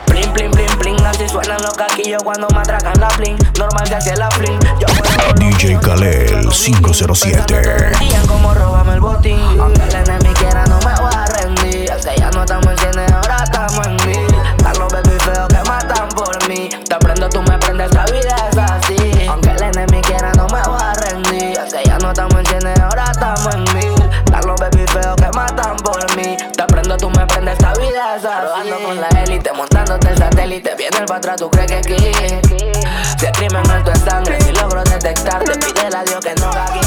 Plin, 0.07 0.33
plin, 0.33 0.51
plin, 0.51 0.74
plin, 1.05 1.23
así 1.23 1.29
suenan 1.29 1.61
los 1.61 1.73
caquillos 1.73 2.23
cuando 2.23 2.47
me 2.49 2.59
atracan 2.59 2.99
la 2.99 3.07
plin. 3.09 3.37
Normal 3.57 3.87
que 3.87 3.95
hace 3.95 4.15
la 4.15 4.29
plin. 4.29 4.59
Yo 4.79 4.87
puedo 4.87 5.33
DJ 5.35 5.79
Kalel 5.79 6.49
507 6.49 7.91
Digan 7.99 8.27
como 8.27 8.53
róbame 8.53 8.93
el 8.93 8.99
botín. 8.99 9.39
Aunque 9.59 9.81
el 9.83 9.95
enemigo 9.95 10.33
quiera, 10.35 10.65
no 10.65 10.79
me 10.79 10.93
voy 10.95 11.13
a 11.13 11.25
rendir. 11.25 11.91
Es 11.91 12.05
que 12.05 12.17
ya 12.17 12.29
no 12.31 12.41
estamos 12.41 12.67
en 12.67 12.77
cine, 12.77 13.05
ahora 13.13 13.43
estamos 13.43 13.87
en 13.87 13.95
mil. 14.07 14.35
Están 14.57 14.79
los 14.79 14.93
baby 14.93 15.17
feos 15.19 15.47
que 15.47 15.69
matan 15.69 16.09
por 16.09 16.49
mí. 16.49 16.69
Prendes, 27.45 27.53
esta 27.53 27.73
vida 27.79 28.15
es 28.15 28.25
así. 28.25 28.45
Rodando 28.45 28.87
con 28.87 29.01
la 29.01 29.07
élite, 29.23 29.53
montándote 29.53 30.09
el 30.09 30.17
satélite. 30.17 30.75
Viene 30.75 30.97
el 30.97 31.11
atrás, 31.11 31.37
tú 31.37 31.49
crees 31.49 31.67
que 31.67 31.77
aquí. 31.77 31.95
Si 33.17 33.25
el 33.25 33.31
crimen 33.33 33.69
alto 33.69 33.91
en 33.91 34.09
sangre, 34.09 34.41
si 34.41 34.51
logro 34.51 34.83
detectarte, 34.83 35.51
pídele 35.59 35.95
a 35.95 36.03
Dios 36.03 36.23
que 36.23 36.35
no 36.35 36.47
haga 36.47 36.65
aquí. 36.65 36.79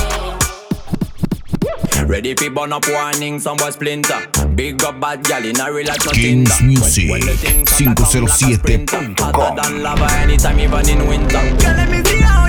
Ready 2.07 2.35
fi 2.35 2.49
burn 2.49 2.73
up 2.73 2.87
warning, 2.89 3.39
some 3.39 3.59
boy 3.59 3.71
splinter. 3.71 4.29
Big 4.55 4.83
up 4.83 4.99
bad 4.99 5.23
gal 5.25 5.45
in 5.45 5.61
a 5.61 5.71
real 5.71 5.87
life 5.87 6.07
no 6.07 6.13
Kings 6.13 6.57
Tinder. 6.57 6.81
Music 6.81 7.11
When 7.11 7.21
the 7.21 7.37
things 7.37 7.71
hotter 7.71 7.95
come 7.95 8.25
like 8.25 8.41
a 8.41 8.55
sprinter. 8.55 8.97
507.com 8.97 9.35
Hotter 9.35 9.63
than 9.63 9.83
lava 9.83 10.07
anytime, 10.15 10.59
even 10.59 10.89
in 10.89 11.07
winter. 11.07 11.39
Girl, 11.39 11.77
let 11.77 11.91
me 11.91 12.03
see 12.05 12.21
how 12.21 12.48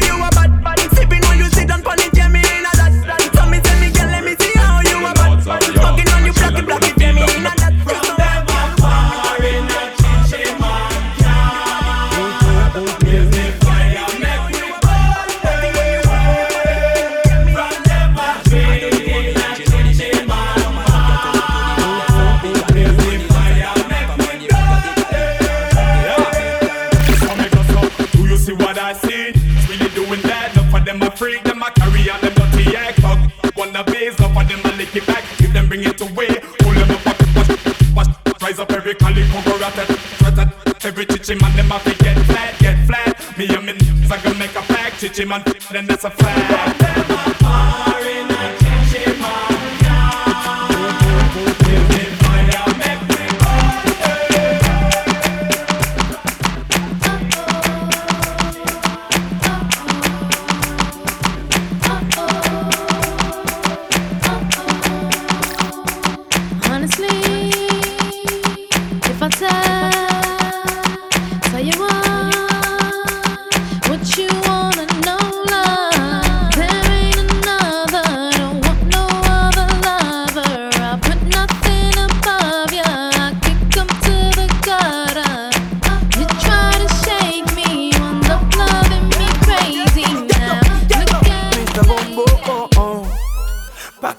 chichi 41.29 41.41
man, 41.41 41.55
them 41.55 41.71
a 41.71 41.79
fi 41.79 41.93
get 41.93 42.17
flat, 42.25 42.59
get 42.59 42.87
flat. 42.87 43.37
Me 43.37 43.47
and 43.47 43.65
me 43.65 43.73
n***s, 43.73 44.11
I 44.11 44.21
gonna 44.21 44.39
make 44.39 44.55
a 44.55 44.61
pack. 44.61 44.93
Chichi 44.97 45.25
man, 45.25 45.43
then 45.71 45.85
that's 45.85 46.03
a 46.03 46.09
fact. 46.09 47.08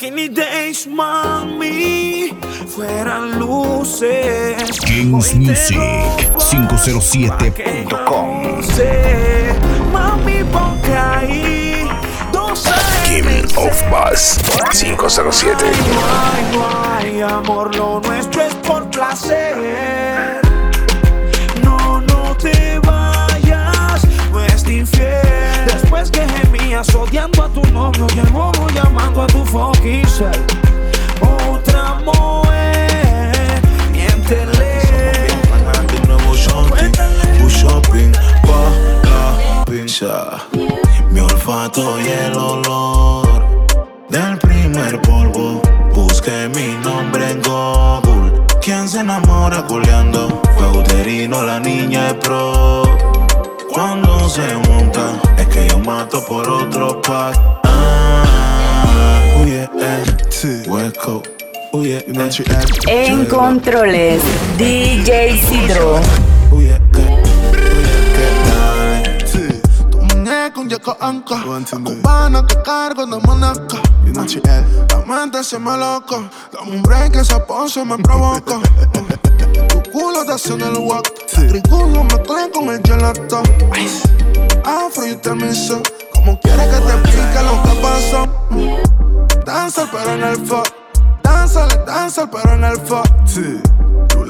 Days, 0.01 0.87
mami, 0.87 2.35
fueran 2.67 3.39
luces. 3.39 4.81
Kings 4.81 5.35
Music 5.35 5.77
507.com 6.39 8.43
No 8.43 8.63
sé, 8.63 9.53
mami, 9.93 10.43
ponte 10.45 10.97
ahí. 10.97 11.87
Dos 12.33 12.65
Kim 13.07 13.27
King 13.27 13.45
of 13.57 13.91
Bass 13.91 14.39
507. 14.73 15.67
No 16.55 16.67
hay 16.95 17.21
amor, 17.21 17.77
lo 17.77 18.01
nuestro 18.01 18.41
es 18.41 18.55
por 18.55 18.89
placer. 18.89 20.39
Que 26.21 26.33
gemías 26.39 26.95
odiando 26.95 27.45
a 27.45 27.49
tu 27.49 27.62
novio 27.73 28.07
y 28.14 28.18
el 28.18 28.27
bobo 28.29 28.68
llamando 28.75 29.23
a 29.23 29.27
tu 29.27 29.45
fucking. 29.45 30.05
Otra 31.21 31.95
mujer, 32.05 33.62
miéntele. 33.93 34.81
Un 36.03 36.09
nuevo 36.09 36.35
shopping, 36.35 36.93
un 37.43 37.49
shopping 37.49 38.12
pa' 38.47 38.71
la 39.05 39.64
pincha. 39.64 40.47
Mi 41.11 41.21
olfato 41.21 42.01
y 42.01 42.09
el 42.09 42.37
olor 42.37 43.66
del 44.09 44.39
primer 44.39 45.01
polvo. 45.03 45.62
Busqué 45.95 46.49
mi 46.49 46.77
nombre 46.85 47.31
en 47.31 47.43
Google. 47.43 48.45
¿Quién 48.61 48.89
se 48.89 49.01
enamora 49.01 49.62
culeando? 49.66 50.41
Fue 50.57 50.68
uterino, 50.68 51.43
la 51.43 51.59
niña 51.61 52.09
es 52.09 52.14
pro. 52.14 52.83
Cuando 53.73 54.29
se 54.29 54.57
mato 56.01 56.25
por 56.25 56.49
otro 56.49 57.01
pack. 57.03 57.37
Ah, 57.65 58.25
eh, 59.47 60.65
West 60.67 60.97
Coast, 60.97 61.27
eh, 61.75 62.05
En 62.87 63.27
controles, 63.27 64.23
DJ 64.57 65.39
Sidro. 65.47 66.01
yeco 70.71 70.97
anca. 71.01 71.43
Cubana 71.43 72.47
que 72.47 72.63
cargo 72.63 73.05
de 73.05 73.19
manaca. 73.27 73.79
La 74.89 75.05
mente 75.05 75.43
se 75.43 75.59
me 75.59 75.77
loco. 75.77 76.31
Dame 76.53 76.77
un 76.77 76.83
break, 76.83 77.17
esa 77.17 77.45
pose 77.45 77.85
me 77.85 77.99
provoca. 77.99 78.61
Culo 79.93 80.24
te 80.24 80.32
hace 80.32 80.53
en 80.53 80.61
el 80.61 80.78
walk. 80.78 81.26
Triculo 81.26 82.05
mezclé 82.05 82.51
con 82.53 82.68
el 82.68 82.80
gelato. 82.82 83.43
Afro 84.64 85.07
y 85.07 85.16
termiso. 85.16 85.82
Como 86.14 86.38
quieres 86.41 86.66
que 86.68 86.80
te 86.80 86.93
explique 86.93 87.43
lo 87.43 87.62
que 87.62 87.80
pasó. 87.80 89.45
Danza 89.45 89.88
pero 89.91 90.14
en 90.14 90.22
el 90.22 90.47
fuck. 90.47 90.68
Danza, 91.22 91.66
danza 91.86 92.30
pero 92.30 92.55
en 92.55 92.64
el 92.64 92.80
fuck. 92.80 93.80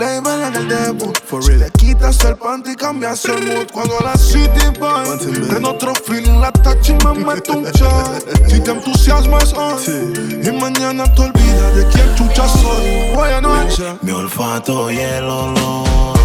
Label 0.00 0.42
en 0.42 0.56
el 0.56 0.68
debut. 0.68 1.16
si 1.42 1.58
te 1.58 1.70
quitas 1.72 2.24
el 2.24 2.36
panty, 2.36 2.74
cambias 2.74 3.22
el 3.26 3.44
mood. 3.46 3.66
Cuando 3.70 3.98
la 4.00 4.16
city 4.16 4.66
boy 4.78 5.06
en 5.54 5.64
otro 5.64 5.92
feeling, 5.94 6.40
la 6.40 6.50
touch 6.50 6.88
y 6.88 6.92
me 7.04 7.24
meto 7.24 7.58
un 7.58 7.64
shot. 7.64 8.48
Si 8.48 8.60
te 8.60 8.70
entusiasmas 8.70 9.52
hoy 9.52 10.40
y 10.42 10.50
mañana 10.52 11.04
te 11.14 11.22
olvidas 11.22 11.76
de 11.76 11.86
quién 11.92 12.14
chucha 12.14 12.48
soy. 12.48 13.14
Buena 13.14 13.42
noche. 13.42 13.84
Mi 14.00 14.12
olfato 14.12 14.90
y 14.90 14.98
el 14.98 15.24
olor 15.24 16.18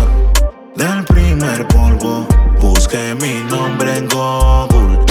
del 0.75 1.03
primer 1.05 1.67
polvo. 1.67 2.25
Busqué 2.61 3.13
mi 3.15 3.43
nombre 3.49 3.97
en 3.97 4.07
Google. 4.07 5.05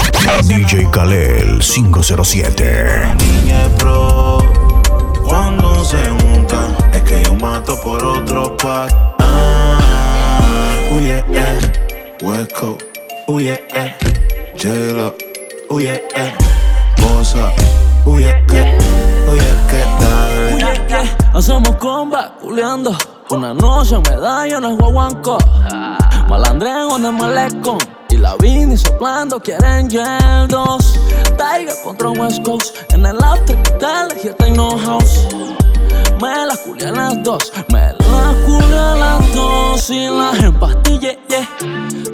DJ 0.45 0.91
Kalel 0.91 1.61
507. 1.61 3.15
Niña 3.19 3.69
pro. 3.79 4.44
Cuando 5.45 5.85
se 5.85 5.99
junta, 6.09 6.75
es 6.95 7.03
que 7.03 7.23
yo 7.23 7.35
mato 7.35 7.79
por 7.83 8.03
otro 8.03 8.57
pack. 8.57 8.91
Ah, 9.19 9.79
uy, 10.91 11.11
eh, 11.11 11.25
eh. 11.35 11.59
West 12.23 12.51
Coast, 12.53 12.83
uy, 13.27 13.49
eh, 13.49 13.63
eh. 13.75 13.95
J-Lo, 14.57 15.15
uy, 15.69 15.87
eh, 15.87 16.03
eh. 16.17 16.33
Bosa, 16.97 17.53
uy, 18.07 18.25
eh, 18.25 18.43
que, 18.49 18.63
uy, 19.31 19.39
eh, 19.39 19.57
que, 19.69 19.85
dale. 20.03 20.55
Oye, 20.55 20.87
que 20.87 21.39
hacemos 21.39 21.77
comba, 21.77 22.37
culeando. 22.41 22.97
Una 23.31 23.55
noche 23.55 23.97
en 23.97 24.65
el 24.65 24.77
guaguanco. 24.77 25.39
Malandreo 26.29 26.97
en 26.97 27.07
el 27.07 27.13
malecón. 27.13 27.79
Y 28.11 28.19
la 28.19 28.37
vini 28.37 28.77
soplando, 28.77 29.41
quieren 29.41 29.89
2. 29.89 31.01
Tiger 31.37 31.75
contra 31.83 32.11
West 32.11 32.43
Coast. 32.45 32.77
En 32.93 33.07
el 33.07 33.17
after 33.23 33.61
que 33.63 33.71
te 33.73 33.87
elegí 33.87 34.29
el 34.29 34.37
Techno 34.37 34.79
House. 34.79 35.27
Me 36.21 36.47
las 36.47 36.59
culé 36.59 36.87
a 36.87 36.93
las 36.93 37.23
dos, 37.23 37.53
me 37.71 37.93
las 37.93 38.35
culé 38.47 38.79
a 38.79 38.95
las 38.95 39.35
dos 39.35 39.91
y 39.91 40.07
las 40.07 40.43
empastillé, 40.43 41.19
yeah. 41.29 41.49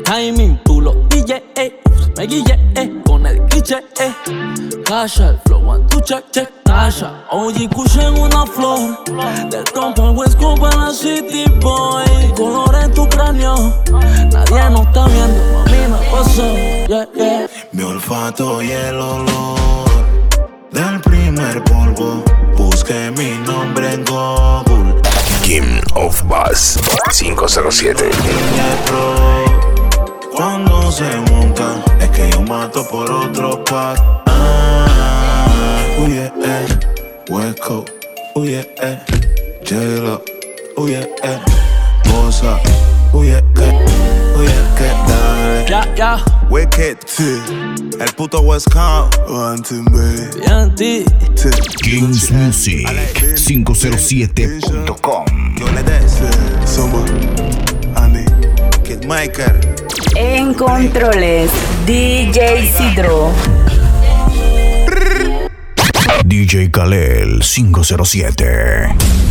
Timing, 0.05 0.59
tú 0.65 0.81
lo 0.81 0.95
DJ, 1.09 1.45
eh. 1.55 1.81
Me 2.17 2.27
guillé, 2.27 2.59
eh. 2.75 3.03
Con 3.07 3.27
el 3.27 3.41
cliché, 3.47 3.85
eh. 4.01 4.13
Tasha, 4.85 5.29
el 5.29 5.39
flow, 5.45 5.69
one, 5.69 5.85
two, 5.87 6.01
check, 6.01 6.25
check. 6.33 6.60
Tasha, 6.71 7.11
oye, 7.33 7.69
en 8.01 8.17
una 8.17 8.47
flor. 8.47 9.05
Del 9.51 9.65
al 9.75 10.17
West 10.17 10.39
Coast 10.39 10.61
para 10.61 10.77
la 10.77 10.93
City 10.93 11.45
Boy. 11.61 12.05
Color 12.37 12.77
en 12.85 12.95
tu 12.95 13.09
cráneo. 13.09 13.75
Nadie 14.33 14.71
nos 14.71 14.87
está 14.87 15.07
viendo, 15.07 15.43
mami, 15.53 15.79
me 15.89 16.11
pasó, 16.13 16.55
yeah, 16.87 17.09
yeah. 17.13 17.49
Mi 17.73 17.83
olfato 17.83 18.63
y 18.63 18.71
el 18.71 19.01
olor 19.01 19.91
del 20.71 21.01
primer 21.01 21.65
polvo. 21.65 22.23
Busqué 22.57 23.11
mi 23.17 23.31
nombre 23.45 23.93
en 23.93 24.05
Google. 24.05 24.95
King 25.43 25.81
of 25.95 26.23
Bass 26.29 26.79
507. 27.11 28.11
Cuando 30.33 30.93
se 30.93 31.17
monta, 31.33 31.83
es 31.99 32.11
que 32.11 32.31
yo 32.31 32.43
mato 32.43 32.87
por 32.87 33.11
otro 33.11 33.65
pack. 33.65 34.01
Ah, 34.27 35.20
uy, 36.01 36.19
eh, 36.19 36.33
eh. 36.45 36.67
West 37.29 37.59
Coast, 37.61 37.91
uy, 38.35 38.55
eh, 38.55 38.67
eh. 38.83 38.99
J-Lo, 39.65 40.23
uy, 40.77 40.95
eh, 40.95 41.09
uy, 43.13 43.29
eh, 43.29 43.37
eh, 43.39 43.43
que, 44.77 44.89
dale. 45.09 45.67
Ya, 45.69 45.95
ya. 45.95 46.25
Wicked, 46.51 46.99
el 48.01 48.13
puto 48.17 48.41
West 48.41 48.69
Coast. 48.73 49.15
Bien, 50.41 50.75
ti. 50.75 51.05
Kings 51.83 52.31
Music 52.31 52.87
507.com. 53.37 55.25
Yo 55.59 55.67
le 55.73 55.83
des. 55.83 56.13
Somos 56.65 57.09
Andy, 57.95 58.25
Kidmaker. 58.85 59.59
En 60.17 60.55
controles, 60.55 61.51
DJ 61.87 62.67
Sidro. 62.77 63.31
DJ 66.25 66.71
Kalel 66.71 67.43
507. 67.43 69.30